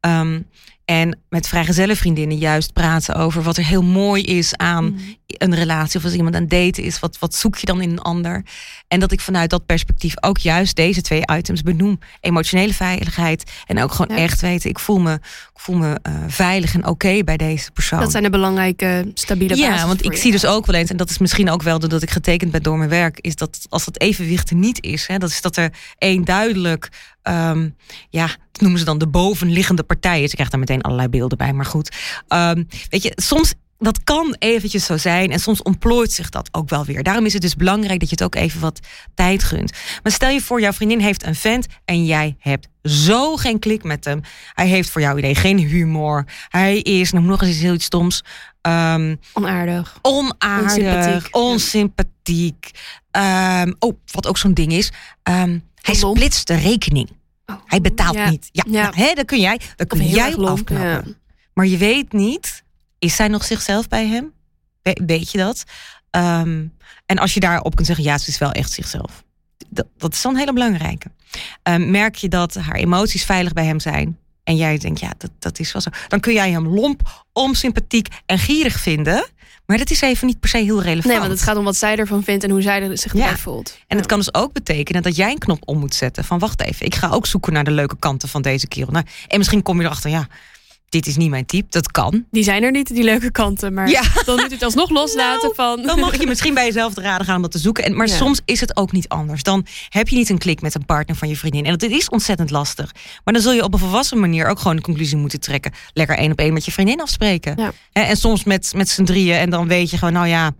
Um, 0.00 0.46
en 0.90 1.18
met 1.28 1.48
vrijgezelle 1.48 1.96
vriendinnen 1.96 2.36
juist 2.36 2.72
praten 2.72 3.14
over 3.14 3.42
wat 3.42 3.56
er 3.56 3.64
heel 3.64 3.82
mooi 3.82 4.22
is 4.22 4.56
aan 4.56 4.84
mm. 4.84 5.16
een 5.26 5.54
relatie. 5.54 5.98
Of 5.98 6.04
als 6.04 6.14
iemand 6.14 6.34
aan 6.34 6.40
het 6.40 6.50
daten 6.50 6.82
is, 6.82 6.98
wat, 6.98 7.18
wat 7.18 7.34
zoek 7.34 7.56
je 7.56 7.66
dan 7.66 7.80
in 7.80 7.90
een 7.90 8.00
ander? 8.00 8.44
En 8.86 9.00
dat 9.00 9.12
ik 9.12 9.20
vanuit 9.20 9.50
dat 9.50 9.66
perspectief 9.66 10.14
ook 10.20 10.38
juist 10.38 10.76
deze 10.76 11.00
twee 11.00 11.22
items 11.36 11.62
benoem. 11.62 11.98
Emotionele 12.20 12.74
veiligheid 12.74 13.50
en 13.66 13.82
ook 13.82 13.92
gewoon 13.92 14.16
echt 14.16 14.40
weten, 14.40 14.70
ik 14.70 14.78
voel 14.78 14.98
me, 14.98 15.20
ik 15.58 15.64
voel 15.64 15.76
me 15.76 15.98
uh, 16.08 16.14
veilig 16.26 16.74
en 16.74 16.80
oké 16.80 16.90
okay 16.90 17.24
bij 17.24 17.36
deze 17.36 17.70
persoon. 17.70 18.00
Dat 18.00 18.10
zijn 18.10 18.22
de 18.22 18.30
belangrijke, 18.30 19.10
stabiele 19.14 19.56
Ja, 19.56 19.86
want 19.86 20.04
ik 20.04 20.16
zie 20.16 20.32
dus 20.32 20.46
ook 20.46 20.66
wel 20.66 20.74
eens, 20.74 20.90
en 20.90 20.96
dat 20.96 21.10
is 21.10 21.18
misschien 21.18 21.50
ook 21.50 21.62
wel 21.62 21.78
doordat 21.78 22.02
ik 22.02 22.10
getekend 22.10 22.50
ben 22.50 22.62
door 22.62 22.78
mijn 22.78 22.90
werk, 22.90 23.18
is 23.20 23.34
dat 23.34 23.66
als 23.68 23.86
het 23.86 24.00
evenwicht 24.00 24.50
er 24.50 24.56
niet 24.56 24.82
is, 24.82 25.06
hè, 25.06 25.18
dat 25.18 25.30
is 25.30 25.40
dat 25.40 25.56
er 25.56 25.72
één 25.98 26.24
duidelijk 26.24 26.88
um, 27.22 27.76
ja, 28.10 28.26
dat 28.26 28.62
noemen 28.62 28.78
ze 28.78 28.84
dan 28.84 28.98
de 28.98 29.06
bovenliggende 29.06 29.82
partijen. 29.82 30.28
Ze 30.28 30.34
krijgt 30.34 30.52
daar 30.52 30.60
meteen 30.60 30.82
allerlei 30.82 31.08
beelden 31.08 31.38
bij, 31.38 31.52
maar 31.52 31.66
goed. 31.66 31.96
Um, 32.28 32.68
weet 32.88 33.02
je, 33.02 33.12
soms 33.14 33.54
dat 33.78 34.04
kan 34.04 34.36
eventjes 34.38 34.84
zo 34.84 34.96
zijn 34.96 35.30
en 35.30 35.40
soms 35.40 35.62
ontplooit 35.62 36.12
zich 36.12 36.28
dat 36.28 36.48
ook 36.52 36.68
wel 36.68 36.84
weer. 36.84 37.02
Daarom 37.02 37.26
is 37.26 37.32
het 37.32 37.42
dus 37.42 37.56
belangrijk 37.56 38.00
dat 38.00 38.08
je 38.08 38.14
het 38.14 38.24
ook 38.24 38.34
even 38.34 38.60
wat 38.60 38.80
tijd 39.14 39.42
gunt. 39.42 39.72
Maar 40.02 40.12
stel 40.12 40.30
je 40.30 40.40
voor, 40.40 40.60
jouw 40.60 40.72
vriendin 40.72 41.00
heeft 41.00 41.26
een 41.26 41.34
vent 41.34 41.66
en 41.84 42.04
jij 42.04 42.36
hebt 42.38 42.68
zo 42.82 43.36
geen 43.36 43.58
klik 43.58 43.82
met 43.82 44.04
hem. 44.04 44.20
Hij 44.52 44.66
heeft 44.66 44.90
voor 44.90 45.00
jouw 45.00 45.16
idee 45.16 45.34
geen 45.34 45.58
humor. 45.58 46.24
Hij 46.48 46.78
is, 46.78 47.12
nog 47.12 47.24
nog 47.24 47.40
eens 47.40 47.50
iets 47.50 47.60
heel 47.60 47.74
iets 47.74 47.84
stoms. 47.84 48.24
Um, 48.62 49.20
onaardig. 49.32 49.98
Onaardig. 50.02 51.30
Onsympathiek. 51.32 51.36
onsympathiek. 51.36 52.70
Um, 53.62 53.74
oh, 53.78 53.98
wat 54.12 54.26
ook 54.26 54.38
zo'n 54.38 54.54
ding 54.54 54.72
is. 54.72 54.92
Um, 55.22 55.64
hij 55.82 55.94
splitst 55.94 56.46
de 56.46 56.54
rekening. 56.54 57.08
Oh, 57.46 57.56
Hij 57.64 57.80
betaalt 57.80 58.14
ja. 58.14 58.30
niet. 58.30 58.48
Ja, 58.52 58.64
Ja. 58.70 58.82
Nou, 58.82 58.94
hè, 58.96 59.14
dat 59.14 59.24
kun 59.24 59.40
jij. 59.40 59.60
Dat 59.76 59.86
kun 59.86 60.06
jij 60.06 60.34
op 60.34 60.44
afknappen. 60.46 61.04
ja. 61.06 61.14
Maar 61.54 61.66
je 61.66 61.76
weet 61.76 62.12
niet, 62.12 62.64
is 62.98 63.16
zij 63.16 63.28
nog 63.28 63.44
zichzelf 63.44 63.88
bij 63.88 64.06
hem? 64.06 64.32
We- 64.82 65.00
weet 65.06 65.30
je 65.30 65.38
dat? 65.38 65.64
Ehm, 66.10 66.64
en 67.06 67.18
als 67.18 67.34
je 67.34 67.40
daarop 67.40 67.74
kunt 67.74 67.86
zeggen, 67.86 68.04
ja, 68.04 68.18
ze 68.18 68.28
is 68.30 68.38
wel 68.38 68.52
echt 68.52 68.72
zichzelf. 68.72 69.24
Dat, 69.68 69.86
dat 69.96 70.12
is 70.12 70.22
dan 70.22 70.32
een 70.32 70.38
hele 70.38 70.52
belangrijke. 70.52 71.10
Ehm, 71.62 71.90
merk 71.90 72.14
je 72.14 72.28
dat 72.28 72.54
haar 72.54 72.74
emoties 72.74 73.24
veilig 73.24 73.52
bij 73.52 73.64
hem 73.64 73.80
zijn? 73.80 74.18
En 74.44 74.56
jij 74.56 74.78
denkt, 74.78 75.00
ja, 75.00 75.12
dat, 75.18 75.30
dat 75.38 75.58
is 75.58 75.72
wel 75.72 75.82
zo. 75.82 75.90
Dan 76.08 76.20
kun 76.20 76.32
jij 76.32 76.50
hem 76.50 76.68
lomp, 76.68 77.24
onsympathiek 77.32 78.08
en 78.26 78.38
gierig 78.38 78.80
vinden. 78.80 79.26
Maar 79.66 79.78
dat 79.78 79.90
is 79.90 80.00
even 80.00 80.26
niet 80.26 80.40
per 80.40 80.48
se 80.48 80.56
heel 80.58 80.82
relevant. 80.82 81.04
Nee, 81.06 81.18
want 81.18 81.30
het 81.30 81.42
gaat 81.42 81.56
om 81.56 81.64
wat 81.64 81.76
zij 81.76 81.96
ervan 81.96 82.22
vindt 82.24 82.44
en 82.44 82.50
hoe 82.50 82.62
zij 82.62 82.82
er 82.82 82.98
zich 82.98 83.12
Ja. 83.14 83.36
voelt. 83.36 83.78
En 83.86 83.96
het 83.96 84.06
kan 84.06 84.18
dus 84.18 84.34
ook 84.34 84.52
betekenen 84.52 85.02
dat 85.02 85.16
jij 85.16 85.30
een 85.30 85.38
knop 85.38 85.62
om 85.64 85.78
moet 85.78 85.94
zetten. 85.94 86.24
Van 86.24 86.38
wacht 86.38 86.60
even, 86.62 86.86
ik 86.86 86.94
ga 86.94 87.08
ook 87.08 87.26
zoeken 87.26 87.52
naar 87.52 87.64
de 87.64 87.70
leuke 87.70 87.96
kanten 87.98 88.28
van 88.28 88.42
deze 88.42 88.68
kerel. 88.68 88.92
Nou, 88.92 89.04
en 89.26 89.38
misschien 89.38 89.62
kom 89.62 89.78
je 89.80 89.84
erachter, 89.86 90.10
ja, 90.10 90.26
dit 90.88 91.06
is 91.06 91.16
niet 91.16 91.30
mijn 91.30 91.46
type. 91.46 91.66
Dat 91.70 91.90
kan. 91.90 92.24
Die 92.30 92.42
zijn 92.42 92.62
er 92.62 92.70
niet, 92.70 92.94
die 92.94 93.04
leuke 93.04 93.30
kanten. 93.30 93.74
Maar 93.74 93.88
Ja. 93.88 94.02
dan 94.24 94.36
moet 94.36 94.48
je 94.48 94.54
het 94.54 94.62
alsnog 94.62 94.90
loslaten 94.90 95.54
van... 95.54 95.82
Dan 95.82 95.98
mag 95.98 96.18
je 96.20 96.26
misschien 96.26 96.54
bij 96.54 96.64
jezelf 96.66 96.94
te 96.94 97.00
raden 97.00 97.26
gaan 97.26 97.36
om 97.36 97.42
dat 97.42 97.50
te 97.50 97.58
zoeken. 97.58 97.84
En, 97.84 97.96
maar 97.96 98.06
Ja. 98.06 98.14
soms 98.16 98.40
is 98.44 98.60
het 98.60 98.76
ook 98.76 98.92
niet 98.92 99.08
anders. 99.08 99.42
Dan 99.42 99.66
heb 99.88 100.08
je 100.08 100.16
niet 100.16 100.28
een 100.30 100.38
klik 100.38 100.60
met 100.60 100.74
een 100.74 100.84
partner 100.84 101.16
van 101.16 101.28
je 101.28 101.36
vriendin. 101.36 101.64
En 101.64 101.76
dat 101.76 101.90
is 101.90 102.08
ontzettend 102.08 102.50
lastig. 102.50 102.92
Maar 103.24 103.34
dan 103.34 103.42
zul 103.42 103.52
je 103.52 103.62
op 103.64 103.72
een 103.72 103.78
volwassen 103.78 104.20
manier 104.20 104.46
ook 104.46 104.58
gewoon 104.58 104.76
de 104.76 104.82
conclusie 104.82 105.16
moeten 105.16 105.40
trekken. 105.40 105.72
Lekker 105.92 106.16
één 106.18 106.30
op 106.32 106.38
één 106.38 106.52
met 106.52 106.64
je 106.64 106.72
vriendin 106.72 107.00
afspreken. 107.00 107.54
Ja. 107.56 107.72
En 107.92 108.16
soms 108.16 108.44
met, 108.44 108.72
met 108.76 108.88
z'n 108.88 109.04
drieën. 109.04 109.36
En 109.36 109.50
dan 109.50 109.68
weet 109.68 109.90
je 109.90 109.98
gewoon, 109.98 110.14
nou 110.14 110.26
ja, 110.26 110.50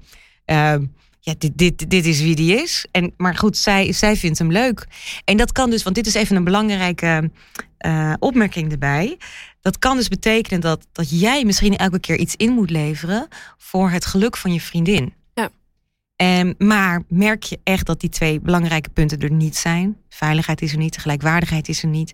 eh, 0.45 0.75
ja 1.21 1.35
dit, 1.39 1.53
dit, 1.55 1.91
dit 1.91 2.07
is 2.07 2.21
wie 2.21 2.35
die 2.35 2.63
is. 2.63 2.87
En, 2.91 3.13
maar 3.17 3.37
goed, 3.37 3.57
zij, 3.57 3.93
zij 3.93 4.17
vindt 4.17 4.39
hem 4.39 4.53
leuk. 4.53 4.87
En 5.25 5.37
dat 5.37 5.53
kan 5.53 5.71
dus, 5.71 5.83
want 5.83 5.95
dit 5.97 6.07
is 6.07 6.15
even 6.15 6.37
een 6.37 6.45
belangrijke 6.45 7.31
eh, 7.79 8.13
opmerking 8.19 8.73
erbij. 8.73 9.17
Dat 9.61 9.79
kan 9.79 9.97
dus 9.97 10.09
betekenen 10.09 10.61
dat, 10.61 10.87
dat 10.93 11.21
jij 11.21 11.45
misschien 11.45 11.77
elke 11.77 11.99
keer 11.99 12.19
iets 12.19 12.37
in 12.37 12.53
moet 12.53 12.71
leveren 12.71 13.29
voor 13.57 13.91
het 13.91 14.07
geluk 14.07 14.37
van 14.37 14.53
je 14.53 14.61
vriendin. 14.61 15.15
Ja. 15.35 15.51
En, 16.17 16.55
maar 16.59 17.03
merk 17.09 17.43
je 17.43 17.59
echt 17.65 17.87
dat 17.87 18.01
die 18.01 18.11
twee 18.11 18.41
belangrijke 18.41 18.91
punten 18.91 19.21
er 19.21 19.31
niet 19.31 19.57
zijn? 19.57 19.97
Veiligheid 20.09 20.63
is 20.63 20.73
er 20.73 20.79
niet, 20.79 20.99
gelijkwaardigheid 20.99 21.69
is 21.69 21.83
er 21.83 21.89
niet. 21.89 22.13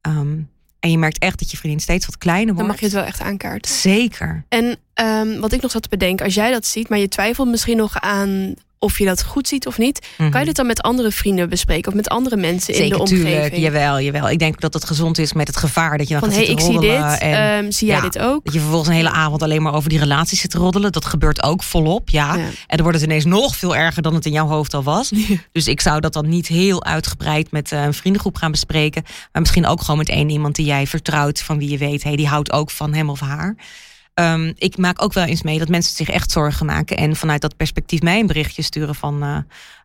Ehm, 0.00 0.38
en 0.80 0.90
je 0.90 0.98
merkt 0.98 1.18
echt 1.18 1.38
dat 1.38 1.50
je 1.50 1.56
vriendin 1.56 1.80
steeds 1.80 2.06
wat 2.06 2.18
kleiner 2.18 2.46
Dan 2.46 2.54
wordt. 2.54 2.70
mag 2.70 2.80
je 2.80 2.84
het 2.86 2.94
wel 2.94 3.04
echt 3.04 3.20
aankaarten. 3.20 3.70
Zeker. 3.74 4.44
En 4.48 4.76
ehm, 4.94 5.38
wat 5.40 5.52
ik 5.52 5.62
nog 5.62 5.70
zat 5.70 5.82
te 5.82 5.88
bedenken, 5.88 6.24
als 6.24 6.34
jij 6.34 6.50
dat 6.50 6.66
ziet, 6.66 6.88
maar 6.88 6.98
je 6.98 7.08
twijfelt 7.08 7.48
misschien 7.48 7.76
nog 7.76 8.00
aan 8.00 8.54
of 8.82 8.98
je 8.98 9.04
dat 9.04 9.24
goed 9.24 9.48
ziet 9.48 9.66
of 9.66 9.78
niet, 9.78 10.06
kan 10.16 10.40
je 10.40 10.46
dit 10.46 10.56
dan 10.56 10.66
met 10.66 10.80
andere 10.80 11.10
vrienden 11.10 11.48
bespreken 11.48 11.88
of 11.90 11.94
met 11.96 12.08
andere 12.08 12.36
mensen 12.36 12.74
in 12.74 12.80
Mhm. 12.80 12.90
De 12.92 12.98
omgeving? 12.98 13.26
tuurlijk. 13.28 13.56
Jawel, 13.56 14.00
jawel. 14.00 14.30
Ik 14.30 14.38
denk 14.38 14.60
dat 14.60 14.72
het 14.74 14.84
gezond 14.84 15.18
is 15.18 15.32
met 15.32 15.46
het 15.46 15.56
gevaar 15.56 15.98
dat 15.98 16.08
je 16.08 16.12
dan 16.14 16.22
Van 16.22 16.32
gaat 16.32 16.38
hey, 16.38 16.48
ik 16.48 16.60
zitten 16.60 16.80
zie 16.80 16.90
dit, 16.90 17.00
roddelen 17.00 17.20
en 17.20 17.64
ehm, 17.64 17.70
zie 17.70 17.86
jij 17.86 17.96
ja. 17.96 18.02
dit 18.02 18.18
ook? 18.18 18.44
dat 18.44 18.52
je 18.52 18.58
vervolgens 18.60 18.88
een 18.90 18.94
hele 18.96 19.10
avond 19.10 19.42
alleen 19.42 19.62
maar 19.62 19.74
over 19.74 19.88
die 19.88 19.98
relatie 19.98 20.38
zit 20.38 20.50
te 20.50 20.58
roddelen. 20.58 20.92
Dat 20.92 21.04
gebeurt 21.04 21.42
ook 21.42 21.62
volop, 21.62 22.10
ja. 22.10 22.34
Ja. 22.36 22.42
En 22.44 22.52
dan 22.66 22.82
wordt 22.82 22.98
het 22.98 23.06
ineens 23.06 23.24
nog 23.24 23.56
veel 23.56 23.76
erger 23.76 24.02
dan 24.02 24.14
het 24.14 24.26
in 24.26 24.32
jouw 24.32 24.46
hoofd 24.46 24.74
al 24.74 24.82
was. 24.82 25.10
Dus 25.52 25.66
ik 25.68 25.80
zou 25.80 26.00
dat 26.00 26.12
dan 26.12 26.28
niet 26.28 26.46
heel 26.46 26.84
uitgebreid 26.84 27.50
met 27.50 27.72
eh, 27.72 27.82
een 27.82 27.94
vriendengroep 27.94 28.36
gaan 28.36 28.50
bespreken. 28.50 29.02
Maar 29.04 29.40
misschien 29.42 29.66
ook 29.66 29.80
gewoon 29.80 29.98
met 29.98 30.08
één 30.08 30.30
iemand 30.30 30.54
die 30.54 30.66
jij 30.66 30.86
vertrouwt. 30.86 31.42
Van 31.42 31.58
wie 31.58 31.70
je 31.70 31.78
weet, 31.78 32.02
hey, 32.02 32.16
die 32.16 32.28
houdt 32.28 32.52
ook 32.52 32.70
van 32.70 32.94
hem 32.94 33.10
of 33.10 33.20
haar. 33.20 33.56
Ehm, 34.14 34.52
ik 34.56 34.76
maak 34.76 35.02
ook 35.02 35.12
wel 35.12 35.24
eens 35.24 35.42
mee 35.42 35.58
dat 35.58 35.68
mensen 35.68 35.96
zich 35.96 36.08
echt 36.08 36.30
zorgen 36.30 36.66
maken. 36.66 36.96
En 36.96 37.16
vanuit 37.16 37.40
dat 37.40 37.56
perspectief 37.56 38.00
mij 38.02 38.20
een 38.20 38.26
berichtje 38.26 38.62
sturen 38.62 38.94
van... 38.94 39.22
eh, 39.22 39.36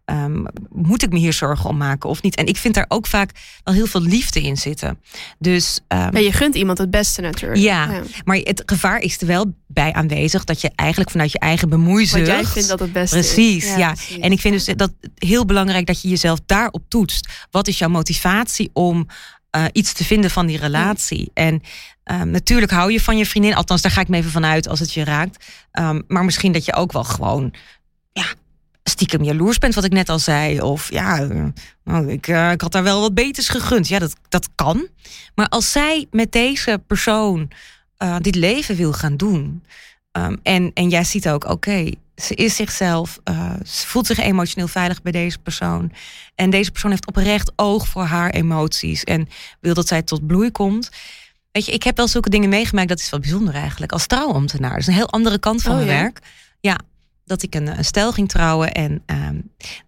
ehm, 0.05 0.43
moet 0.69 1.03
ik 1.03 1.11
me 1.11 1.17
hier 1.19 1.33
zorgen 1.33 1.69
om 1.69 1.77
maken 1.77 2.09
of 2.09 2.21
niet? 2.21 2.35
En 2.35 2.45
ik 2.45 2.57
vind 2.57 2.73
daar 2.73 2.85
ook 2.87 3.07
vaak 3.07 3.31
wel 3.63 3.73
heel 3.73 3.85
veel 3.87 4.01
liefde 4.01 4.41
in 4.41 4.57
zitten. 4.57 4.99
Dus 5.39 5.79
ehm, 5.87 6.15
Ja, 6.15 6.19
je 6.19 6.31
gunt 6.31 6.55
iemand 6.55 6.77
het 6.77 6.91
beste 6.91 7.21
natuurlijk. 7.21 7.61
ja, 7.61 8.01
maar 8.25 8.37
het 8.37 8.63
gevaar 8.65 8.99
is 8.99 9.21
er 9.21 9.27
wel 9.27 9.53
bij 9.67 9.93
aanwezig... 9.93 10.43
dat 10.43 10.61
je 10.61 10.71
eigenlijk 10.75 11.11
vanuit 11.11 11.31
je 11.31 11.39
eigen 11.39 11.69
bemoeizucht... 11.69 12.27
Jij 12.27 12.45
vindt 12.45 12.67
dat 12.67 12.79
het 12.79 12.93
beste 12.93 13.15
Precies, 13.15 13.65
is. 13.65 13.75
ja. 13.75 13.91
precies. 13.93 14.17
En 14.17 14.31
ik 14.31 14.39
vind 14.39 14.53
dus 14.65 14.75
dat 14.75 14.91
heel 15.15 15.45
belangrijk 15.45 15.85
dat 15.85 16.01
je 16.01 16.07
jezelf 16.07 16.39
daarop 16.45 16.83
toetst. 16.87 17.27
Wat 17.51 17.67
is 17.67 17.77
jouw 17.77 17.89
motivatie 17.89 18.69
om 18.73 19.07
eh, 19.57 19.65
iets 19.71 19.93
te 19.93 20.03
vinden 20.03 20.31
van 20.31 20.45
die 20.45 20.57
relatie? 20.57 21.31
En 21.33 21.61
ehm, 22.03 22.29
natuurlijk 22.29 22.71
hou 22.71 22.91
je 22.91 23.01
van 23.01 23.17
je 23.17 23.25
vriendin. 23.25 23.55
Althans, 23.55 23.81
daar 23.81 23.91
ga 23.91 24.01
ik 24.01 24.07
me 24.07 24.17
even 24.17 24.31
vanuit 24.31 24.67
als 24.67 24.79
het 24.79 24.93
je 24.93 25.03
raakt. 25.03 25.45
Ehm, 25.71 26.01
maar 26.07 26.25
misschien 26.25 26.51
dat 26.51 26.65
je 26.65 26.73
ook 26.73 26.91
wel 26.91 27.03
gewoon... 27.03 27.53
Ja, 28.13 28.25
stiekem 28.89 29.23
jaloers 29.23 29.57
bent, 29.57 29.75
wat 29.75 29.83
ik 29.83 29.91
net 29.91 30.09
al 30.09 30.19
zei. 30.19 30.61
Of 30.61 30.91
ja, 30.91 31.21
eh, 31.21 31.45
nou, 31.83 32.11
ik, 32.11 32.27
eh, 32.27 32.51
ik 32.51 32.61
had 32.61 32.71
daar 32.71 32.83
wel 32.83 33.01
wat 33.01 33.13
beters 33.13 33.49
gegund. 33.49 33.87
Ja, 33.87 33.99
dat, 33.99 34.15
dat 34.29 34.49
kan. 34.55 34.87
Maar 35.35 35.47
als 35.47 35.71
zij 35.71 36.07
met 36.11 36.31
deze 36.31 36.81
persoon 36.87 37.51
eh, 37.97 38.15
dit 38.19 38.35
leven 38.35 38.75
wil 38.75 38.93
gaan 38.93 39.17
doen... 39.17 39.63
ehm, 40.17 40.35
en, 40.43 40.71
en 40.73 40.89
jij 40.89 41.03
ziet 41.03 41.29
ook, 41.29 41.45
oké, 41.49 41.91
ze 42.15 42.35
is 42.35 42.55
zichzelf, 42.55 43.19
eh, 43.23 43.53
ze 43.65 43.87
voelt 43.87 44.05
zich 44.07 44.17
emotioneel 44.17 44.67
veilig 44.67 45.01
bij 45.01 45.11
deze 45.11 45.39
persoon. 45.39 45.91
En 46.35 46.49
deze 46.49 46.71
persoon 46.71 46.91
heeft 46.91 47.07
oprecht 47.07 47.51
oog 47.55 47.87
voor 47.87 48.03
haar 48.03 48.29
emoties 48.29 49.03
en 49.03 49.27
wil 49.59 49.73
dat 49.73 49.87
zij 49.87 50.01
tot 50.01 50.27
bloei 50.27 50.51
komt. 50.51 50.89
Weet 51.51 51.65
je, 51.65 51.71
ik 51.71 51.83
heb 51.83 51.97
wel 51.97 52.07
zulke 52.07 52.29
dingen 52.29 52.49
meegemaakt, 52.49 52.87
dat 52.89 52.99
is 52.99 53.09
wel 53.09 53.19
bijzonder 53.19 53.53
eigenlijk, 53.53 53.91
als 53.91 54.07
trouwambtenaar. 54.07 54.71
Dat 54.71 54.79
is 54.79 54.87
een 54.87 54.93
heel 54.93 55.09
andere 55.09 55.39
kant 55.39 55.61
van 55.61 55.71
Oh, 55.71 55.77
mijn 55.77 55.89
ja? 55.89 56.01
werk. 56.01 56.19
Ja, 56.59 56.77
dat 57.27 57.43
ik 57.43 57.55
een, 57.55 57.67
een 57.77 57.85
stel 57.85 58.11
ging 58.11 58.29
trouwen 58.29 58.71
en 58.73 59.03
ehm, 59.05 59.35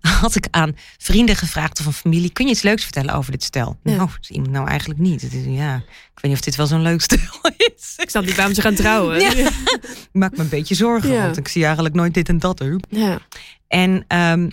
had 0.21 0.35
ik 0.35 0.47
aan 0.51 0.75
vrienden 0.97 1.35
gevraagd 1.35 1.79
of 1.79 1.85
een 1.85 1.93
familie, 1.93 2.29
kun 2.31 2.45
je 2.45 2.51
iets 2.51 2.61
leuks 2.61 2.83
vertellen 2.83 3.13
over 3.13 3.31
dit 3.31 3.43
stel? 3.43 3.77
Ja. 3.83 3.95
Nou, 3.95 4.09
iemand 4.27 4.51
nou 4.51 4.67
eigenlijk 4.67 4.99
niet. 4.99 5.21
Het 5.21 5.33
is, 5.33 5.45
ja, 5.45 5.75
ik 5.75 6.19
weet 6.21 6.31
niet 6.31 6.33
of 6.33 6.41
dit 6.41 6.55
wel 6.55 6.67
zo'n 6.67 6.81
leuk 6.81 7.01
stel 7.11 7.51
is. 7.57 7.93
Ik 7.97 8.09
snap 8.09 8.25
niet 8.25 8.35
waarom 8.35 8.53
ze 8.53 8.61
gaan 8.61 8.75
trouwen. 8.75 9.19
Ja. 9.19 9.31
Ik 9.33 9.49
maak 10.11 10.31
me 10.37 10.43
een 10.43 10.49
beetje 10.49 10.75
zorgen, 10.75 11.09
Ja. 11.11 11.21
want 11.23 11.37
ik 11.37 11.47
zie 11.47 11.63
eigenlijk 11.65 11.95
nooit 11.95 12.13
dit 12.13 12.29
en 12.29 12.39
dat. 12.39 12.59
Hè. 12.59 12.75
Ja. 12.89 13.19
En 13.67 14.03
ehm, 14.07 14.49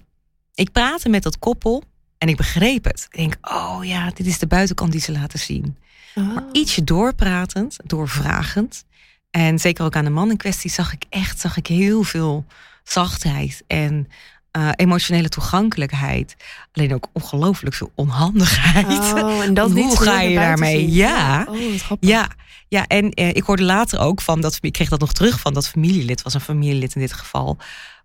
ik 0.54 0.72
praatte 0.72 1.08
met 1.08 1.22
dat 1.22 1.38
koppel 1.38 1.82
en 2.18 2.28
ik 2.28 2.36
begreep 2.36 2.84
het. 2.84 3.06
Ik 3.10 3.16
denk, 3.18 3.36
oh 3.40 3.78
ja, 3.82 4.10
dit 4.14 4.26
is 4.26 4.38
de 4.38 4.46
buitenkant 4.46 4.92
die 4.92 5.00
ze 5.00 5.12
laten 5.12 5.38
zien. 5.38 5.76
Maar 6.14 6.42
Oh. 6.42 6.48
ietsje 6.52 6.84
doorpratend, 6.84 7.76
doorvragend. 7.84 8.84
En 9.30 9.58
zeker 9.58 9.84
ook 9.84 9.96
aan 9.96 10.04
de 10.04 10.10
man 10.10 10.30
in 10.30 10.36
kwestie 10.36 10.70
zag 10.70 10.92
ik 10.92 11.04
echt 11.08 11.40
zag 11.40 11.56
ik 11.56 11.66
heel 11.66 12.02
veel 12.02 12.44
zachtheid 12.90 13.62
en 13.66 14.08
eh, 14.50 14.68
emotionele 14.76 15.28
toegankelijkheid. 15.28 16.36
Alleen 16.72 16.94
ook 16.94 17.08
ongelooflijk 17.12 17.74
veel 17.74 17.90
onhandigheid. 17.94 19.12
Oh, 19.22 19.42
en 19.42 19.54
dat 19.54 19.70
Hoe 19.80 20.00
ga 20.00 20.20
je 20.20 20.34
daarmee? 20.34 20.92
Ja. 20.92 21.46
Oh. 21.48 21.56
Ja, 22.00 22.28
ja 22.68 22.86
en 22.86 23.10
eh, 23.10 23.28
ik 23.28 23.42
hoorde 23.42 23.62
later 23.62 23.98
ook 24.00 24.20
van 24.20 24.40
dat 24.40 24.58
ik 24.60 24.72
kreeg 24.72 24.88
dat 24.88 25.00
nog 25.00 25.12
terug 25.12 25.40
van 25.40 25.54
dat 25.54 25.68
familielid, 25.68 26.22
was 26.22 26.34
een 26.34 26.40
familielid 26.40 26.94
in 26.94 27.00
dit 27.00 27.12
geval. 27.12 27.56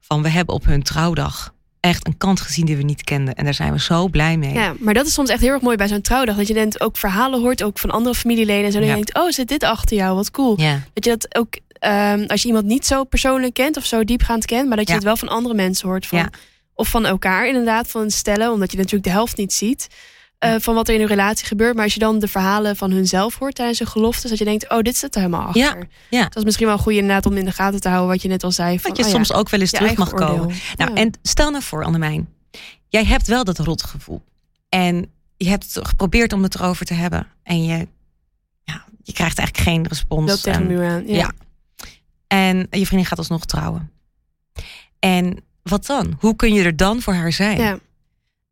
Van 0.01 0.21
we 0.21 0.29
hebben 0.29 0.55
op 0.55 0.65
hun 0.65 0.83
trouwdag 0.83 1.53
echt 1.79 2.07
een 2.07 2.17
kant 2.17 2.41
gezien 2.41 2.65
die 2.65 2.77
we 2.77 2.83
niet 2.83 3.03
kenden. 3.03 3.35
En 3.35 3.43
daar 3.43 3.53
zijn 3.53 3.71
we 3.73 3.79
zo 3.79 4.07
blij 4.07 4.37
mee. 4.37 4.53
Ja, 4.53 4.73
maar 4.79 4.93
dat 4.93 5.05
is 5.05 5.13
soms 5.13 5.29
echt 5.29 5.41
heel 5.41 5.49
erg 5.51 5.61
mooi 5.61 5.77
bij 5.77 5.87
zo'n 5.87 6.01
trouwdag. 6.01 6.35
Dat 6.35 6.47
je 6.47 6.53
dan 6.53 6.73
ook 6.77 6.97
verhalen 6.97 7.39
hoort, 7.39 7.63
ook 7.63 7.79
van 7.79 7.89
andere 7.91 8.15
familieleden. 8.15 8.65
En 8.65 8.71
zo 8.71 8.79
Ja. 8.79 8.85
je 8.85 8.93
denkt, 8.93 9.17
oh, 9.17 9.29
zit 9.29 9.47
dit 9.47 9.63
achter 9.63 9.97
jou? 9.97 10.15
Wat 10.15 10.31
cool. 10.31 10.59
Ja. 10.61 10.79
Dat 10.93 11.03
je 11.05 11.09
dat 11.09 11.35
ook, 11.35 11.53
ehm, 11.81 12.23
als 12.27 12.41
je 12.41 12.47
iemand 12.47 12.65
niet 12.65 12.85
zo 12.85 13.03
persoonlijk 13.03 13.53
kent 13.53 13.77
of 13.77 13.85
zo 13.85 14.03
diepgaand 14.03 14.45
kent, 14.45 14.67
maar 14.67 14.77
dat 14.77 14.85
je 14.85 14.91
Ja. 14.91 14.97
het 14.99 15.07
wel 15.07 15.17
van 15.17 15.27
andere 15.27 15.55
mensen 15.55 15.87
hoort. 15.87 16.05
Van, 16.07 16.17
Ja. 16.17 16.29
Of 16.73 16.87
van 16.87 17.05
elkaar 17.05 17.47
inderdaad, 17.47 17.87
van 17.87 18.11
stellen, 18.11 18.51
omdat 18.51 18.71
je 18.71 18.77
natuurlijk 18.77 19.03
de 19.03 19.09
helft 19.09 19.37
niet 19.37 19.53
ziet. 19.53 19.87
eh, 20.41 20.55
van 20.59 20.75
wat 20.75 20.87
er 20.87 20.93
in 20.93 20.99
hun 20.99 21.09
relatie 21.09 21.45
gebeurt. 21.47 21.75
Maar 21.75 21.83
als 21.83 21.93
je 21.93 21.99
dan 21.99 22.19
de 22.19 22.27
verhalen 22.27 22.75
van 22.75 22.91
hunzelf 22.91 23.37
hoort 23.39 23.55
tijdens 23.55 23.79
hun 23.79 23.87
geloftes, 23.87 24.29
dat 24.29 24.39
je 24.39 24.45
denkt, 24.45 24.69
oh, 24.69 24.79
dit 24.79 24.97
zit 24.97 25.15
er 25.15 25.21
helemaal 25.21 25.45
achter. 25.47 25.61
Ja, 25.61 25.77
ja. 26.09 26.23
Dat 26.23 26.35
is 26.35 26.43
misschien 26.43 26.67
wel 26.67 26.77
goed 26.77 26.93
inderdaad 26.93 27.25
om 27.25 27.37
in 27.37 27.45
de 27.45 27.51
gaten 27.51 27.79
te 27.81 27.87
houden, 27.87 28.09
wat 28.09 28.21
je 28.21 28.27
net 28.27 28.43
al 28.43 28.51
zei. 28.51 28.79
Van, 28.79 28.89
Dat 28.89 28.97
je 28.97 29.03
oh 29.03 29.09
ja, 29.09 29.15
soms 29.15 29.33
ook 29.33 29.49
wel 29.49 29.59
eens 29.59 29.71
terug 29.71 29.95
mag 29.97 30.11
komen. 30.11 30.55
Nou, 30.77 30.93
en 30.93 31.11
stel 31.21 31.51
nou 31.51 31.63
voor, 31.63 31.83
Annemijn. 31.83 32.29
Jij 32.87 33.03
hebt 33.05 33.27
wel 33.27 33.43
dat 33.43 33.59
rotgevoel. 33.59 34.21
En 34.69 35.11
je 35.37 35.49
hebt 35.49 35.79
geprobeerd 35.81 36.33
om 36.33 36.43
het 36.43 36.55
erover 36.55 36.85
te 36.85 36.93
hebben. 36.93 37.27
En 37.43 37.63
je, 37.63 37.87
ja, 38.63 38.83
je 39.03 39.13
krijgt 39.13 39.37
eigenlijk 39.37 39.69
geen 39.69 39.87
respons. 39.87 40.25
Wel 40.25 40.37
tegen 40.37 40.67
muur 40.67 40.89
aan. 40.89 41.07
Ja. 41.07 41.31
En 42.31 42.57
je 42.69 42.85
vriendin 42.85 43.05
gaat 43.05 43.17
alsnog 43.17 43.45
trouwen. 43.45 43.91
En 44.99 45.37
wat 45.63 45.85
dan? 45.85 46.15
Hoe 46.19 46.35
kun 46.35 46.53
je 46.53 46.63
er 46.63 46.75
dan 46.75 47.01
voor 47.01 47.13
haar 47.13 47.31
zijn? 47.31 47.57
Ja. 47.57 47.79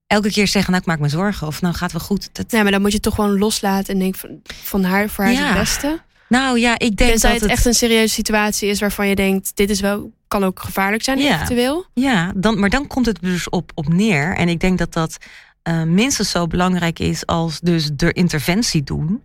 Elke 0.08 0.32
keer 0.32 0.48
zeggen, 0.48 0.72
nou 0.72 0.84
ik 0.84 0.90
maak 0.90 1.00
me 1.00 1.10
zorgen. 1.10 1.48
Of 1.48 1.62
nou 1.62 1.74
gaat 1.76 1.92
wel 1.92 2.02
goed. 2.02 2.30
Dat, 2.32 2.52
Ja, 2.52 2.62
maar 2.64 2.72
dan 2.72 2.82
moet 2.82 2.90
je 2.90 2.96
het 2.96 3.06
toch 3.06 3.16
gewoon 3.16 3.38
loslaten 3.38 3.94
en 3.94 4.00
denken 4.00 4.20
van, 4.20 4.40
van 4.46 4.84
haar, 4.84 5.10
voor 5.10 5.24
haar 5.24 5.34
Ja. 5.34 5.48
het 5.48 5.58
beste. 5.58 6.02
Nou 6.30 6.60
ja, 6.60 6.74
ik 6.74 6.98
denk 6.98 7.10
Tenzij 7.10 7.32
dat 7.32 7.40
het 7.42 7.50
het... 7.50 7.58
echt 7.58 7.66
een 7.66 7.74
serieuze 7.74 8.14
situatie 8.14 8.70
is 8.70 8.80
waarvan 8.80 9.08
je 9.08 9.16
denkt, 9.16 9.52
dit 9.56 9.70
is 9.70 9.80
wel, 9.80 10.12
kan 10.28 10.44
ook 10.44 10.60
gevaarlijk 10.60 11.04
zijn 11.04 11.18
Ja. 11.20 11.36
eventueel. 11.36 11.86
Ja, 11.94 12.32
dan, 12.36 12.60
maar 12.60 12.70
dan 12.70 12.88
komt 12.88 13.06
het 13.06 13.22
dus 13.22 13.50
op, 13.50 13.72
op 13.76 13.88
neer. 13.88 14.36
En 14.36 14.50
ik 14.50 14.60
denk 14.60 14.78
dat 14.78 14.94
dat 14.94 15.18
eh, 15.62 15.84
minstens 15.84 16.30
zo 16.30 16.48
belangrijk 16.48 17.00
is 17.00 17.26
als 17.26 17.60
dus 17.60 17.90
de 17.94 18.12
interventie 18.12 18.84
doen. 18.84 19.24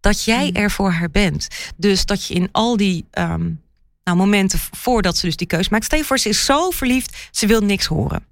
Dat 0.00 0.24
jij 0.24 0.46
Hmm. 0.46 0.56
er 0.62 0.70
voor 0.70 0.90
haar 0.90 1.10
bent. 1.10 1.48
Dus 1.76 2.04
dat 2.06 2.26
je 2.26 2.34
in 2.34 2.48
al 2.52 2.76
die 2.76 3.04
ehm, 3.10 3.50
nou, 4.16 4.26
momenten 4.26 4.58
voordat 4.70 5.16
ze 5.16 5.26
dus 5.26 5.36
die 5.36 5.46
keus 5.46 5.68
maakt. 5.68 5.84
Stel 5.84 5.98
je 5.98 6.04
voor, 6.04 6.18
ze 6.18 6.28
is 6.28 6.44
zo 6.44 6.70
verliefd, 6.70 7.28
ze 7.30 7.46
wil 7.46 7.60
niks 7.60 7.86
horen. 7.86 8.24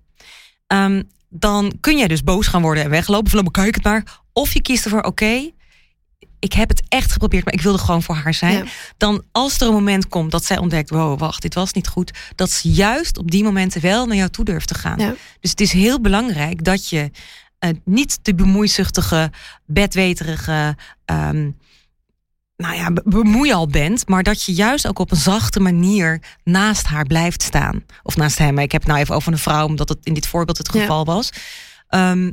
Ehm, 0.67 1.03
dan 1.29 1.73
kun 1.81 1.99
jij 1.99 2.09
dus 2.09 2.23
boos 2.23 2.47
gaan 2.47 2.63
worden 2.63 2.85
en 2.85 2.91
weglopen. 2.91 3.31
Van, 3.31 3.41
"Nou, 3.41 3.51
kijk 3.51 3.75
het 3.75 3.85
maar. 3.85 4.21
Of 4.33 4.53
je 4.53 4.63
kiest 4.63 4.85
ervoor, 4.85 5.03
oké, 5.03 5.51
ik 6.39 6.53
heb 6.53 6.69
het 6.69 6.83
echt 6.89 7.13
geprobeerd, 7.13 7.45
maar 7.45 7.55
ik 7.55 7.61
wilde 7.61 7.79
gewoon 7.79 8.03
voor 8.03 8.15
haar 8.15 8.35
zijn. 8.35 8.57
Ja. 8.57 8.65
Dan 8.97 9.23
als 9.33 9.61
er 9.61 9.67
een 9.67 9.73
moment 9.73 10.09
komt 10.09 10.31
dat 10.31 10.45
zij 10.45 10.59
ontdekt, 10.59 10.91
wow, 10.91 11.19
wacht, 11.19 11.43
dit 11.43 11.55
was 11.55 11.73
niet 11.73 11.89
goed. 11.89 12.11
Dat 12.35 12.51
ze 12.51 12.71
juist 12.71 13.19
op 13.19 13.31
die 13.31 13.45
momenten 13.45 13.81
wel 13.81 14.07
naar 14.07 14.17
jou 14.17 14.31
toe 14.31 14.45
durft 14.45 14.69
te 14.69 14.75
gaan. 14.75 14.99
Ja. 14.99 15.15
Dus 15.41 15.51
het 15.51 15.61
is 15.61 15.73
heel 15.73 16.01
belangrijk 16.01 16.65
dat 16.65 16.89
je 16.89 17.11
eh, 17.59 17.71
niet 17.85 18.19
de 18.23 18.35
bemoeizuchtige, 18.35 19.31
bedweterige, 19.67 20.77
ehm 21.05 21.51
nou 22.59 22.75
ja, 22.75 22.91
be- 22.93 23.03
bemoeial 23.05 23.67
bent, 23.67 24.09
maar 24.09 24.23
dat 24.23 24.43
je 24.43 24.53
juist 24.53 24.87
ook 24.89 24.99
op 24.99 25.11
een 25.11 25.17
zachte 25.17 25.61
manier 25.61 26.21
naast 26.45 26.87
haar 26.87 27.05
blijft 27.07 27.43
staan. 27.43 27.85
Of 28.03 28.17
naast 28.17 28.39
hem. 28.39 28.59
Ik 28.59 28.73
heb 28.73 28.81
het 28.81 28.91
nou 28.91 29.03
even 29.03 29.15
over 29.15 29.33
een 29.33 29.39
vrouw, 29.39 29.67
omdat 29.67 29.89
het 29.89 29.99
in 30.03 30.15
dit 30.15 30.27
voorbeeld 30.27 30.59
het 30.59 30.73
Ja. 30.73 30.81
geval 30.81 31.05
was. 31.05 31.31
Ehm, 31.89 32.31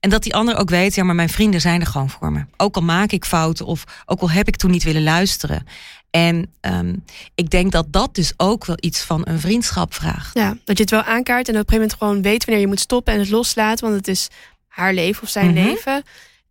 en 0.00 0.10
dat 0.10 0.22
die 0.22 0.34
ander 0.34 0.56
ook 0.56 0.70
weet, 0.70 0.94
ja, 0.94 1.04
maar 1.04 1.14
mijn 1.14 1.28
vrienden 1.28 1.60
zijn 1.60 1.80
er 1.80 1.86
gewoon 1.86 2.10
voor 2.10 2.32
me. 2.32 2.44
Ook 2.56 2.76
al 2.76 2.82
maak 2.82 3.10
ik 3.12 3.24
fouten 3.24 3.66
of 3.66 3.84
ook 4.06 4.20
al 4.20 4.30
heb 4.30 4.48
ik 4.48 4.56
toen 4.56 4.70
niet 4.70 4.82
willen 4.82 5.02
luisteren. 5.02 5.66
En 6.10 6.52
ehm, 6.60 6.94
ik 7.34 7.50
denk 7.50 7.72
dat 7.72 7.86
dat 7.92 8.14
dus 8.14 8.32
ook 8.36 8.64
wel 8.64 8.76
iets 8.80 9.00
van 9.02 9.20
een 9.24 9.40
vriendschap 9.40 9.94
vraagt. 9.94 10.34
Ja, 10.34 10.56
dat 10.64 10.76
je 10.76 10.82
het 10.82 10.90
wel 10.92 11.02
aankaart 11.02 11.48
en 11.48 11.54
op 11.54 11.60
een 11.60 11.68
gegeven 11.68 11.74
moment 11.74 11.94
gewoon 11.98 12.22
weet 12.22 12.44
wanneer 12.44 12.62
je 12.62 12.70
moet 12.70 12.80
stoppen 12.80 13.12
en 13.14 13.18
het 13.20 13.28
loslaten, 13.30 13.84
want 13.84 13.96
het 13.96 14.08
is 14.08 14.28
haar 14.68 14.94
leven 14.94 15.22
of 15.22 15.28
zijn 15.28 15.46
Mhm. 15.54 15.64
leven. 15.66 16.02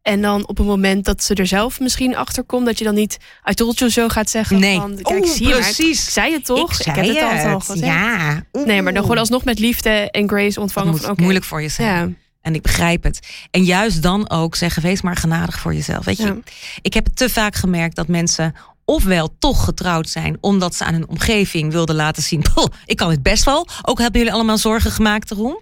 En 0.05 0.21
dan 0.21 0.47
op 0.47 0.59
een 0.59 0.65
moment 0.65 1.05
dat 1.05 1.23
ze 1.23 1.33
er 1.33 1.47
zelf 1.47 1.79
misschien 1.79 2.15
achter 2.15 2.43
komt, 2.43 2.65
dat 2.65 2.77
je 2.77 2.83
dan 2.83 2.93
niet 2.93 3.17
told 3.53 3.79
you 3.79 3.91
zo 3.91 4.07
gaat 4.07 4.29
zeggen 4.29 4.59
Nee. 4.59 4.79
van 4.79 4.99
kijk, 5.01 5.23
Oeh, 5.25 5.31
zie 5.33 5.47
maar, 5.47 5.59
precies. 5.59 6.03
ik 6.05 6.09
zei 6.11 6.33
het 6.33 6.45
toch? 6.45 6.69
Ik 6.79 6.81
zei 6.83 6.95
heb 7.13 7.29
het 7.33 7.45
al 7.45 7.53
het. 7.53 7.63
gezegd. 7.63 7.85
Ja. 7.85 8.43
Nee, 8.65 8.81
maar 8.81 8.93
dan 8.93 9.01
gewoon 9.01 9.17
alsnog 9.17 9.43
met 9.43 9.59
liefde 9.59 9.89
en 9.89 10.27
grace 10.27 10.47
Dat 10.53 10.57
ontvangen 10.57 10.91
moet 10.91 11.01
van 11.01 11.15
moeilijk 11.19 11.45
voor 11.45 11.61
je 11.61 11.69
zijn. 11.69 11.87
Ja, 12.07 12.09
En 12.41 12.55
ik 12.55 12.61
begrijp 12.61 13.03
het. 13.03 13.19
En 13.51 13.63
juist 13.63 14.01
dan 14.01 14.29
ook 14.29 14.55
zeggen, 14.55 14.81
wees 14.81 15.01
maar 15.01 15.15
genadig 15.15 15.59
voor 15.59 15.73
jezelf. 15.73 16.05
Weet 16.05 16.17
je, 16.17 16.25
Ja. 16.25 16.35
ik 16.81 16.93
heb 16.93 17.05
het 17.05 17.15
te 17.15 17.29
vaak 17.29 17.55
gemerkt 17.55 17.95
dat 17.95 18.07
mensen 18.07 18.55
ofwel 18.85 19.35
toch 19.39 19.63
getrouwd 19.63 20.09
zijn 20.09 20.37
omdat 20.41 20.75
ze 20.75 20.83
aan 20.83 20.93
hun 20.93 21.07
omgeving 21.07 21.71
wilden 21.71 21.95
laten 21.95 22.23
zien, 22.23 22.41
"Poh, 22.53 22.65
ik 22.85 22.97
kan 22.97 23.09
het 23.09 23.23
best 23.23 23.43
wel. 23.43 23.67
Ook 23.81 23.99
hebben 23.99 24.19
jullie 24.19 24.35
allemaal 24.35 24.57
zorgen 24.57 24.91
gemaakt 24.91 25.31
erom. 25.31 25.61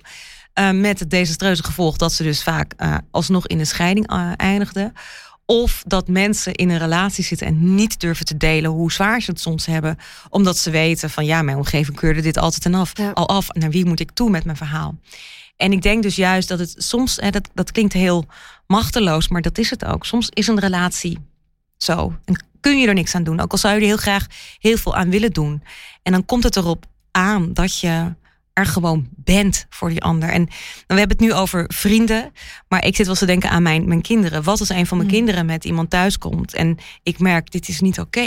Eh, 0.53 0.71
met 0.71 0.99
het 0.99 1.09
desastreuze 1.09 1.63
gevolg 1.63 1.97
dat 1.97 2.13
ze 2.13 2.23
dus 2.23 2.43
vaak 2.43 2.73
eh, 2.77 2.95
alsnog 3.11 3.47
in 3.47 3.59
een 3.59 3.67
scheiding 3.67 4.07
eh, 4.07 4.31
eindigden. 4.35 4.93
Of 5.45 5.83
dat 5.87 6.07
mensen 6.07 6.53
in 6.53 6.69
een 6.69 6.77
relatie 6.77 7.23
zitten 7.23 7.47
en 7.47 7.75
niet 7.75 7.99
durven 7.99 8.25
te 8.25 8.37
delen 8.37 8.71
hoe 8.71 8.91
zwaar 8.91 9.21
ze 9.21 9.31
het 9.31 9.39
soms 9.39 9.65
hebben. 9.65 9.97
Omdat 10.29 10.57
ze 10.57 10.69
weten 10.69 11.09
van 11.09 11.25
ja, 11.25 11.41
mijn 11.41 11.57
omgeving 11.57 11.97
keurde 11.97 12.21
dit 12.21 12.37
altijd 12.37 12.65
en 12.65 12.73
af. 12.73 12.97
Ja. 12.97 13.11
Al 13.11 13.29
af, 13.29 13.47
naar 13.53 13.69
wie 13.69 13.85
moet 13.85 13.99
ik 13.99 14.11
toe 14.11 14.29
met 14.29 14.45
mijn 14.45 14.57
verhaal? 14.57 14.95
En 15.57 15.71
ik 15.71 15.81
denk 15.81 16.03
dus 16.03 16.15
juist 16.15 16.47
dat 16.47 16.59
het 16.59 16.75
soms, 16.77 17.15
hè, 17.15 17.29
dat, 17.29 17.49
dat 17.53 17.71
klinkt 17.71 17.93
heel 17.93 18.25
machteloos, 18.67 19.27
maar 19.27 19.41
dat 19.41 19.57
is 19.57 19.69
het 19.69 19.85
ook. 19.85 20.05
Soms 20.05 20.29
is 20.29 20.47
een 20.47 20.59
relatie 20.59 21.17
zo. 21.77 22.15
En 22.25 22.45
kun 22.59 22.79
je 22.79 22.87
er 22.87 22.93
niks 22.93 23.15
aan 23.15 23.23
doen. 23.23 23.39
Ook 23.39 23.51
al 23.51 23.57
zou 23.57 23.73
je 23.73 23.79
er 23.79 23.85
heel 23.85 23.97
graag 23.97 24.25
heel 24.59 24.77
veel 24.77 24.95
aan 24.95 25.09
willen 25.09 25.31
doen. 25.31 25.63
En 26.03 26.11
dan 26.11 26.25
komt 26.25 26.43
het 26.43 26.55
erop 26.55 26.85
aan 27.11 27.53
dat 27.53 27.79
je 27.79 28.13
er 28.53 28.65
gewoon 28.65 29.07
bent 29.15 29.65
voor 29.69 29.89
die 29.89 30.01
ander. 30.03 30.29
En 30.29 30.43
we 30.87 30.97
hebben 30.99 31.17
het 31.17 31.19
nu 31.19 31.33
over 31.33 31.65
vrienden. 31.73 32.31
Maar 32.67 32.85
ik 32.85 32.95
zit 32.95 33.05
wel 33.05 33.15
te 33.15 33.25
denken 33.25 33.49
aan 33.49 33.63
mijn, 33.63 33.87
mijn 33.87 34.01
kinderen. 34.01 34.43
Wat 34.43 34.59
als 34.59 34.69
een 34.69 34.85
van 34.87 34.97
mijn 34.97 35.09
Mm. 35.09 35.15
kinderen 35.15 35.45
met 35.45 35.65
iemand 35.65 35.89
thuis 35.89 36.17
komt 36.17 36.53
en 36.53 36.77
ik 37.03 37.19
merk, 37.19 37.51
dit 37.51 37.67
is 37.67 37.79
niet 37.79 37.99
oké. 37.99 38.19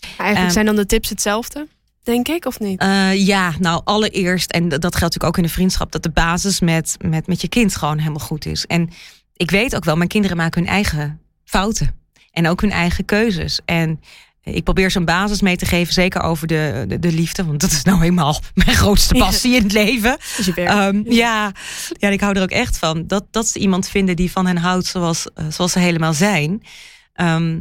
Eigenlijk 0.00 0.38
Ehm, 0.38 0.50
zijn 0.50 0.66
dan 0.66 0.76
de 0.76 0.86
tips 0.86 1.08
hetzelfde, 1.08 1.68
denk 2.02 2.28
ik, 2.28 2.44
of 2.44 2.58
niet? 2.60 2.80
Eh, 2.80 3.26
ja, 3.26 3.54
nou 3.58 3.80
allereerst, 3.84 4.50
en 4.50 4.68
dat 4.68 4.80
geldt 4.80 5.00
natuurlijk 5.00 5.24
ook 5.24 5.36
in 5.36 5.42
de 5.42 5.48
vriendschap, 5.48 5.92
dat 5.92 6.02
de 6.02 6.10
basis 6.10 6.60
met, 6.60 6.96
met, 7.04 7.26
met 7.26 7.40
je 7.40 7.48
kind 7.48 7.76
gewoon 7.76 7.98
helemaal 7.98 8.26
goed 8.26 8.46
is. 8.46 8.66
En 8.66 8.90
ik 9.36 9.50
weet 9.50 9.76
ook 9.76 9.84
wel, 9.84 9.96
mijn 9.96 10.08
kinderen 10.08 10.36
maken 10.36 10.60
hun 10.62 10.70
eigen 10.70 11.20
fouten. 11.44 11.98
En 12.30 12.48
ook 12.48 12.60
hun 12.60 12.70
eigen 12.70 13.04
keuzes. 13.04 13.60
En 13.64 14.00
ik 14.54 14.64
probeer 14.64 14.90
zo'n 14.90 15.04
basis 15.04 15.40
mee 15.40 15.56
te 15.56 15.66
geven, 15.66 15.92
zeker 15.94 16.22
over 16.22 16.46
de, 16.46 16.84
de, 16.88 16.98
de 16.98 17.12
liefde. 17.12 17.44
Want 17.44 17.60
dat 17.60 17.70
is 17.70 17.82
nou 17.82 18.02
eenmaal 18.02 18.40
mijn 18.64 18.76
grootste 18.76 19.14
passie 19.14 19.54
in 19.54 19.62
het 19.62 19.72
leven. 19.72 20.16
Ehm, 20.54 21.02
ja, 21.04 21.52
ja, 21.98 22.08
ik 22.08 22.20
hou 22.20 22.36
er 22.36 22.42
ook 22.42 22.50
echt 22.50 22.78
van. 22.78 23.06
Dat, 23.06 23.24
dat 23.30 23.48
ze 23.48 23.58
iemand 23.58 23.88
vinden 23.88 24.16
die 24.16 24.30
van 24.30 24.46
hen 24.46 24.56
houdt 24.56 24.86
zoals, 24.86 25.26
eh, 25.34 25.44
zoals 25.48 25.72
ze 25.72 25.78
helemaal 25.78 26.12
zijn. 26.12 26.62
Ehm, 27.12 27.58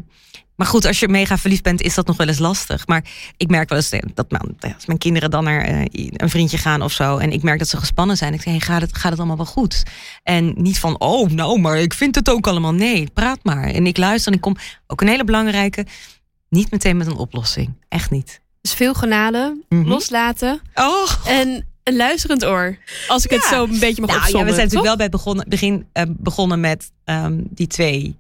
maar 0.60 0.68
goed, 0.68 0.86
als 0.86 1.00
je 1.00 1.08
mega 1.08 1.38
verliefd 1.38 1.64
bent, 1.64 1.82
is 1.82 1.94
dat 1.94 2.08
nog 2.08 2.18
wel 2.18 2.28
eens 2.28 2.40
lastig. 2.40 2.88
Maar 2.88 3.04
ik 3.38 3.50
merk 3.50 3.70
wel 3.70 3.78
eens 3.78 3.90
eh, 3.90 4.00
dat 4.14 4.32
mijn, 4.32 4.74
als 4.76 4.86
mijn 4.86 4.98
kinderen 4.98 5.32
dan 5.32 5.44
naar 5.44 5.62
eh, 5.62 5.82
een 5.92 6.30
vriendje 6.30 6.58
gaan 6.58 6.82
of 6.82 6.92
zo. 6.92 7.18
En 7.18 7.32
ik 7.32 7.44
merk 7.44 7.60
dat 7.60 7.68
ze 7.68 7.78
gespannen 7.78 8.18
zijn. 8.18 8.34
Ik 8.34 8.42
zeg, 8.42 8.52
hey, 8.52 8.62
gaat, 8.62 8.82
het, 8.82 8.98
gaat 8.98 9.12
het 9.12 9.20
allemaal 9.20 9.38
wel 9.38 9.46
goed? 9.46 9.84
En 10.24 10.54
niet 10.58 10.80
van, 10.80 11.00
oh, 11.00 11.30
nou, 11.30 11.60
maar 11.60 11.78
ik 11.78 11.94
vind 11.94 12.16
het 12.16 12.30
ook 12.30 12.48
allemaal. 12.48 12.74
Nee, 12.74 13.10
praat 13.14 13.40
maar. 13.44 13.64
En 13.64 13.88
ik 13.88 13.98
luister 13.98 14.32
en 14.32 14.38
ik 14.38 14.44
kom, 14.44 14.56
ook 14.88 15.02
een 15.02 15.08
hele 15.08 15.24
belangrijke, 15.24 15.86
niet 16.50 16.72
meteen 16.72 16.98
met 16.98 17.08
een 17.08 17.16
oplossing. 17.18 17.74
Echt 17.90 18.12
niet. 18.12 18.42
Dus 18.62 18.74
veel 18.74 18.94
genade, 18.94 19.58
Mhm. 19.70 19.88
loslaten 19.88 20.62
Oh, 20.74 21.10
en 21.26 21.68
een 21.84 21.96
luisterend 21.96 22.46
oor. 22.46 22.78
Als 23.08 23.24
ik 23.26 23.30
het 23.32 23.42
Ja. 23.44 23.50
zo 23.50 23.64
een 23.64 23.80
beetje 23.80 24.02
mag 24.02 24.10
Nou 24.10 24.12
ja, 24.12 24.16
opzommen. 24.18 24.46
we 24.46 24.54
zijn 24.54 24.64
natuurlijk 24.64 24.86
wel 24.88 24.96
bij 24.96 25.06
het 25.06 25.14
begonnen, 25.16 25.46
begin 25.50 25.86
eh, 25.92 26.04
begonnen 26.10 26.60
met 26.60 26.92
ehm, 27.04 27.38
die 27.50 27.68
twee. 27.68 28.16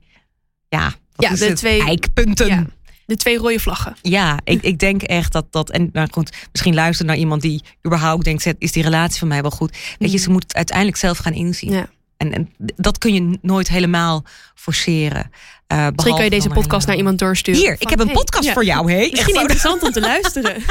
Ja, 0.69 0.93
Ja, 1.17 1.29
de 1.35 1.45
het? 1.45 1.55
twee- 1.55 1.83
eikpunten. 1.83 2.47
Ja, 2.47 2.55
Ja, 2.55 2.65
de 3.05 3.15
twee 3.15 3.37
rode 3.37 3.59
vlaggen. 3.59 3.95
ik, 4.43 4.61
ik 4.61 4.79
denk 4.79 5.01
echt 5.01 5.31
dat 5.31 5.51
dat. 5.51 5.69
En 5.69 5.89
nou 5.93 6.07
goed, 6.11 6.47
misschien 6.51 6.73
luisteren 6.73 7.07
naar 7.11 7.17
iemand 7.21 7.41
die 7.41 7.63
überhaupt 7.85 8.23
denkt: 8.23 8.53
is 8.57 8.71
die 8.71 8.83
relatie 8.83 9.19
van 9.19 9.27
mij 9.27 9.41
wel 9.41 9.51
goed? 9.51 9.77
Weet 9.99 10.11
je, 10.11 10.17
Mm. 10.17 10.23
ze 10.23 10.29
moet 10.29 10.43
het 10.43 10.55
uiteindelijk 10.55 10.97
zelf 10.97 11.17
gaan 11.17 11.33
inzien. 11.33 11.71
Ja. 11.71 11.89
En, 12.19 12.33
en 12.33 12.49
dat 12.75 12.97
kun 12.97 13.13
je 13.13 13.37
nooit 13.41 13.69
helemaal 13.69 14.23
forceren. 14.55 15.31
Eh, 15.67 15.87
Misschien 15.93 16.15
kan 16.15 16.23
je 16.23 16.29
deze 16.29 16.49
podcast 16.49 16.87
naar 16.87 16.95
iemand 16.95 17.19
doorsturen. 17.19 17.61
Hier, 17.61 17.75
ik 17.79 17.89
heb 17.89 17.99
een 17.99 18.05
hey, 18.05 18.15
podcast 18.15 18.43
ja, 18.45 18.53
voor 18.53 18.65
jou. 18.65 18.91
Echt 18.93 19.11
Misschien 19.11 19.33
zo. 19.33 19.39
interessant 19.41 19.83
om 19.83 19.91
te 19.91 19.99
luisteren. 20.11 20.63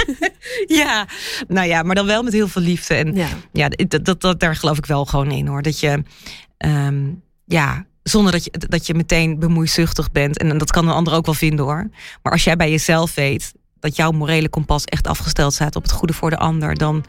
Ja, 0.67 1.07
nou 1.49 1.67
ja, 1.69 1.83
maar 1.83 1.95
dan 1.95 2.07
wel 2.07 2.23
met 2.23 2.33
heel 2.33 2.49
veel 2.49 2.63
liefde. 2.63 2.95
En 2.95 3.15
Ja. 3.15 3.29
ja, 3.53 3.69
dat, 3.69 4.05
dat, 4.05 4.21
dat, 4.21 4.41
daar 4.41 4.57
geloof 4.57 4.79
ik 4.79 4.87
wel 4.87 5.05
gewoon 5.05 5.31
in 5.31 5.47
hoor. 5.47 5.63
Dat 5.63 5.81
je, 5.81 6.03
ehm, 6.57 7.05
ja, 7.45 7.87
zonder 8.03 8.33
dat 8.33 8.45
je, 8.45 8.51
dat 8.69 8.87
je 8.87 8.95
meteen 8.95 9.39
bemoeizuchtig 9.39 10.13
bent. 10.13 10.39
En 10.39 10.59
dat 10.59 10.71
kan 10.71 10.89
een 10.89 10.95
ander 10.95 11.13
ook 11.15 11.27
wel 11.27 11.35
vinden 11.35 11.65
hoor. 11.65 11.89
Maar 12.23 12.33
als 12.33 12.45
jij 12.45 12.57
bij 12.57 12.71
jezelf 12.71 13.15
weet 13.15 13.53
dat 13.81 13.97
jouw 13.97 14.11
morele 14.11 14.49
kompas 14.49 14.85
echt 14.85 15.07
afgesteld 15.07 15.55
staat 15.55 15.77
op 15.77 15.83
het 15.83 15.93
goede 15.93 16.13
voor 16.13 16.31
de 16.31 16.39
ander, 16.39 16.75
dan, 16.75 17.05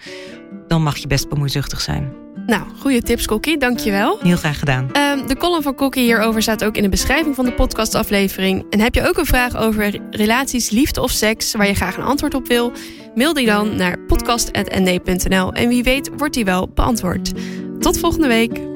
dan 0.68 0.84
mag 0.84 0.98
je 0.98 1.08
best 1.08 1.30
bemoeizuchtig 1.30 1.82
zijn. 1.82 2.14
Nou, 2.50 2.64
goede 2.80 3.02
tips, 3.02 3.26
Kokkie. 3.26 3.58
Dankjewel. 3.58 4.18
Heel 4.22 4.38
graag 4.38 4.60
gedaan. 4.60 4.90
Ehm, 4.92 5.28
de 5.28 5.38
column 5.38 5.64
van 5.64 5.76
Kokkie 5.76 6.04
hierover 6.04 6.42
staat 6.42 6.64
ook 6.64 6.76
in 6.76 6.84
de 6.84 6.90
beschrijving 6.90 7.36
van 7.36 7.46
de 7.46 7.54
podcastaflevering. 7.54 8.66
En 8.70 8.80
heb 8.80 8.96
je 8.96 9.08
ook 9.08 9.18
een 9.18 9.26
vraag 9.26 9.58
over 9.58 10.00
relaties, 10.12 10.70
liefde 10.70 11.02
of 11.02 11.12
seks, 11.12 11.54
waar 11.54 11.68
je 11.68 11.74
graag 11.74 11.98
een 11.98 12.04
antwoord 12.04 12.34
op 12.34 12.48
wil? 12.48 12.72
Mail 13.16 13.34
die 13.34 13.46
dan 13.46 13.76
naar 13.76 14.00
podcast.nd.nl 14.00 15.54
en 15.54 15.68
wie 15.68 15.84
weet 15.84 16.10
wordt 16.18 16.34
die 16.34 16.46
wel 16.46 16.70
beantwoord. 16.74 17.32
Tot 17.80 18.00
volgende 18.00 18.28
week. 18.28 18.69